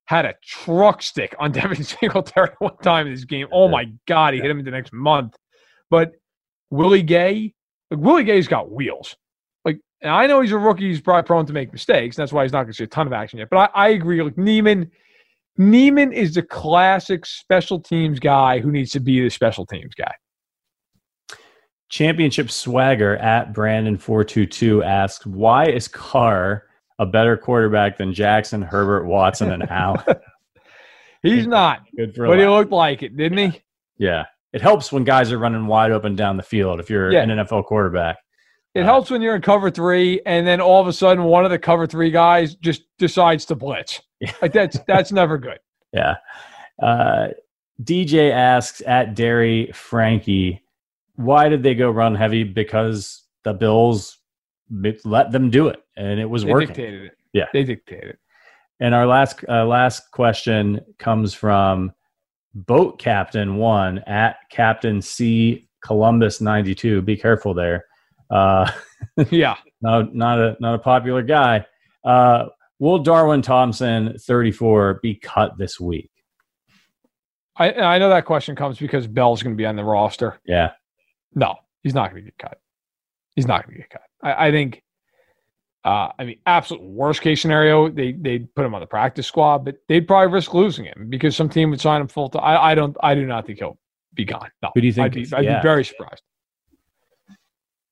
[0.06, 3.48] had a truck stick on Devin Singletary one time in this game.
[3.54, 5.36] Oh, my God, he hit him in the next month.
[5.90, 6.12] But
[6.70, 7.54] Willie Gay,
[7.92, 9.16] like Willie Gay's got wheels.
[9.66, 12.16] Like I know he's a rookie, he's probably prone to make mistakes.
[12.16, 13.50] That's why he's not going to see a ton of action yet.
[13.50, 14.22] But I, I agree.
[14.22, 14.92] Like Niemann,
[15.58, 20.14] Niemann is the classic special teams guy who needs to be the special teams guy.
[21.90, 26.66] Championship swagger at Brandon four two two asks, "Why is Carr
[27.00, 30.04] a better quarterback than Jackson, Herbert, Watson, and Allen?"
[31.24, 31.82] He's not.
[31.98, 33.62] Good for but he looked like it, didn't he?
[33.98, 37.24] Yeah it helps when guys are running wide open down the field if you're yeah.
[37.24, 38.18] an NFL quarterback.
[38.76, 41.46] It uh, helps when you're in cover three, and then all of a sudden one
[41.46, 44.02] of the cover three guys just decides to blitz.
[44.20, 44.34] Yeah.
[44.42, 45.60] Like that's that's never good.
[45.92, 46.18] Yeah.
[46.80, 47.30] Uh,
[47.82, 50.62] DJ asks at Derry Frankie,
[51.16, 52.44] why did they go run heavy?
[52.44, 54.20] Because the Bills
[55.04, 56.68] let them do it, and it was they working.
[56.68, 57.18] Dictated it.
[57.34, 58.10] Yeah, they dictated.
[58.12, 58.20] it.
[58.80, 61.92] And our last uh, last question comes from
[62.66, 67.02] boat captain one at captain C Columbus 92.
[67.02, 67.86] Be careful there.
[68.30, 68.70] Uh,
[69.30, 69.56] yeah.
[69.82, 71.66] not, not a, not a popular guy.
[72.04, 72.46] Uh,
[72.80, 76.12] will Darwin Thompson 34 be cut this week?
[77.58, 80.40] I, I know that question comes because Bell's going to be on the roster.
[80.46, 80.72] Yeah.
[81.36, 82.60] No, he's not going to get cut.
[83.36, 84.02] He's not going to get cut.
[84.24, 84.82] I, I think
[85.90, 89.66] uh, I mean, absolute worst case scenario, they they'd put him on the practice squad,
[89.66, 92.44] but they'd probably risk losing him because some team would sign him full time.
[92.44, 93.80] I, I don't, I do not think he'll
[94.14, 94.52] be gone.
[94.62, 95.06] No, who do you think?
[95.06, 95.60] I'd be, I'd yeah.
[95.60, 96.22] be very surprised.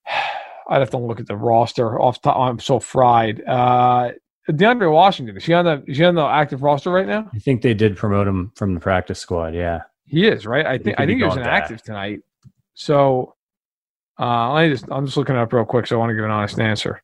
[0.70, 2.36] I'd have to look at the roster off top.
[2.36, 3.42] I'm so fried.
[3.44, 4.12] Uh,
[4.48, 7.28] DeAndre Washington is he on the is he on the active roster right now?
[7.34, 9.56] I think they did promote him from the practice squad.
[9.56, 10.66] Yeah, he is right.
[10.66, 12.20] I think I think he was an active tonight.
[12.74, 13.34] So,
[14.20, 16.30] uh, I just I'm just looking up real quick, so I want to give an
[16.30, 17.02] honest answer.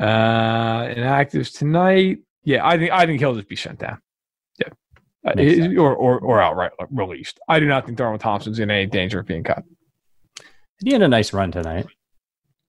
[0.00, 2.18] Uh, inactives tonight.
[2.44, 3.98] Yeah, I think I think he'll just be sent down.
[4.58, 4.68] Yeah,
[5.26, 7.38] uh, or, or or outright released.
[7.48, 9.62] I do not think Darwin Thompson's in any danger of being cut.
[10.82, 11.86] He had a nice run tonight.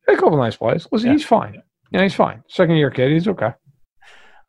[0.09, 0.87] A couple nice plays.
[0.91, 1.13] Listen, yeah.
[1.13, 1.61] he's fine.
[1.91, 2.43] Yeah, he's fine.
[2.49, 3.53] Second year kid, he's okay.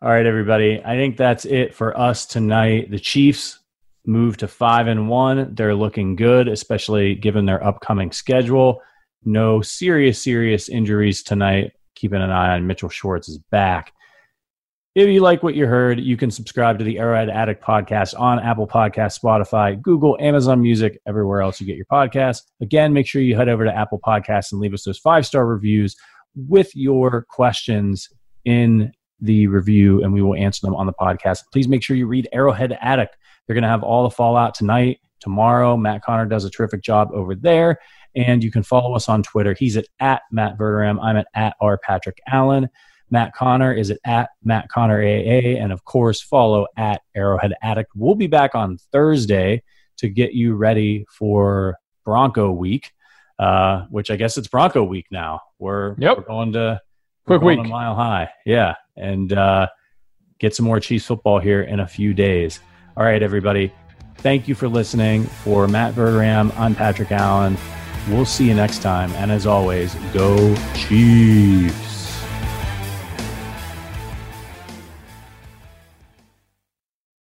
[0.02, 0.82] All right, everybody.
[0.84, 2.90] I think that's it for us tonight.
[2.90, 3.60] The Chiefs
[4.04, 5.54] move to five and one.
[5.54, 8.80] They're looking good, especially given their upcoming schedule.
[9.24, 11.72] No serious, serious injuries tonight.
[12.02, 13.92] Keeping an eye on Mitchell Schwartz is back.
[14.96, 18.40] If you like what you heard, you can subscribe to the Arrowhead Addict podcast on
[18.40, 22.40] Apple Podcast, Spotify, Google, Amazon Music, everywhere else you get your podcasts.
[22.60, 25.46] Again, make sure you head over to Apple Podcasts and leave us those five star
[25.46, 25.94] reviews
[26.34, 28.08] with your questions
[28.46, 28.90] in
[29.20, 31.42] the review, and we will answer them on the podcast.
[31.52, 33.16] Please make sure you read Arrowhead Addict.
[33.46, 35.76] They're going to have all the fallout tonight, tomorrow.
[35.76, 37.78] Matt Connor does a terrific job over there.
[38.14, 39.54] And you can follow us on Twitter.
[39.54, 41.02] He's at, at Matt Verderame.
[41.02, 41.78] I'm at, at R.
[41.78, 42.68] Patrick Allen.
[43.10, 45.58] Matt Connor is at, at Matt Connor AA.
[45.60, 47.90] And of course, follow at Arrowhead Addict.
[47.94, 49.62] We'll be back on Thursday
[49.98, 52.92] to get you ready for Bronco week,
[53.38, 55.40] uh, which I guess it's Bronco week now.
[55.58, 56.16] We're, yep.
[56.16, 56.80] we're going to
[57.26, 58.30] quick week, a mile high.
[58.44, 58.74] Yeah.
[58.96, 59.68] And uh,
[60.38, 62.60] get some more Chiefs football here in a few days.
[62.96, 63.72] All right, everybody.
[64.18, 65.24] Thank you for listening.
[65.24, 67.56] For Matt Verderame, I'm Patrick Allen.
[68.08, 69.12] We'll see you next time.
[69.12, 71.91] And as always, go Chiefs.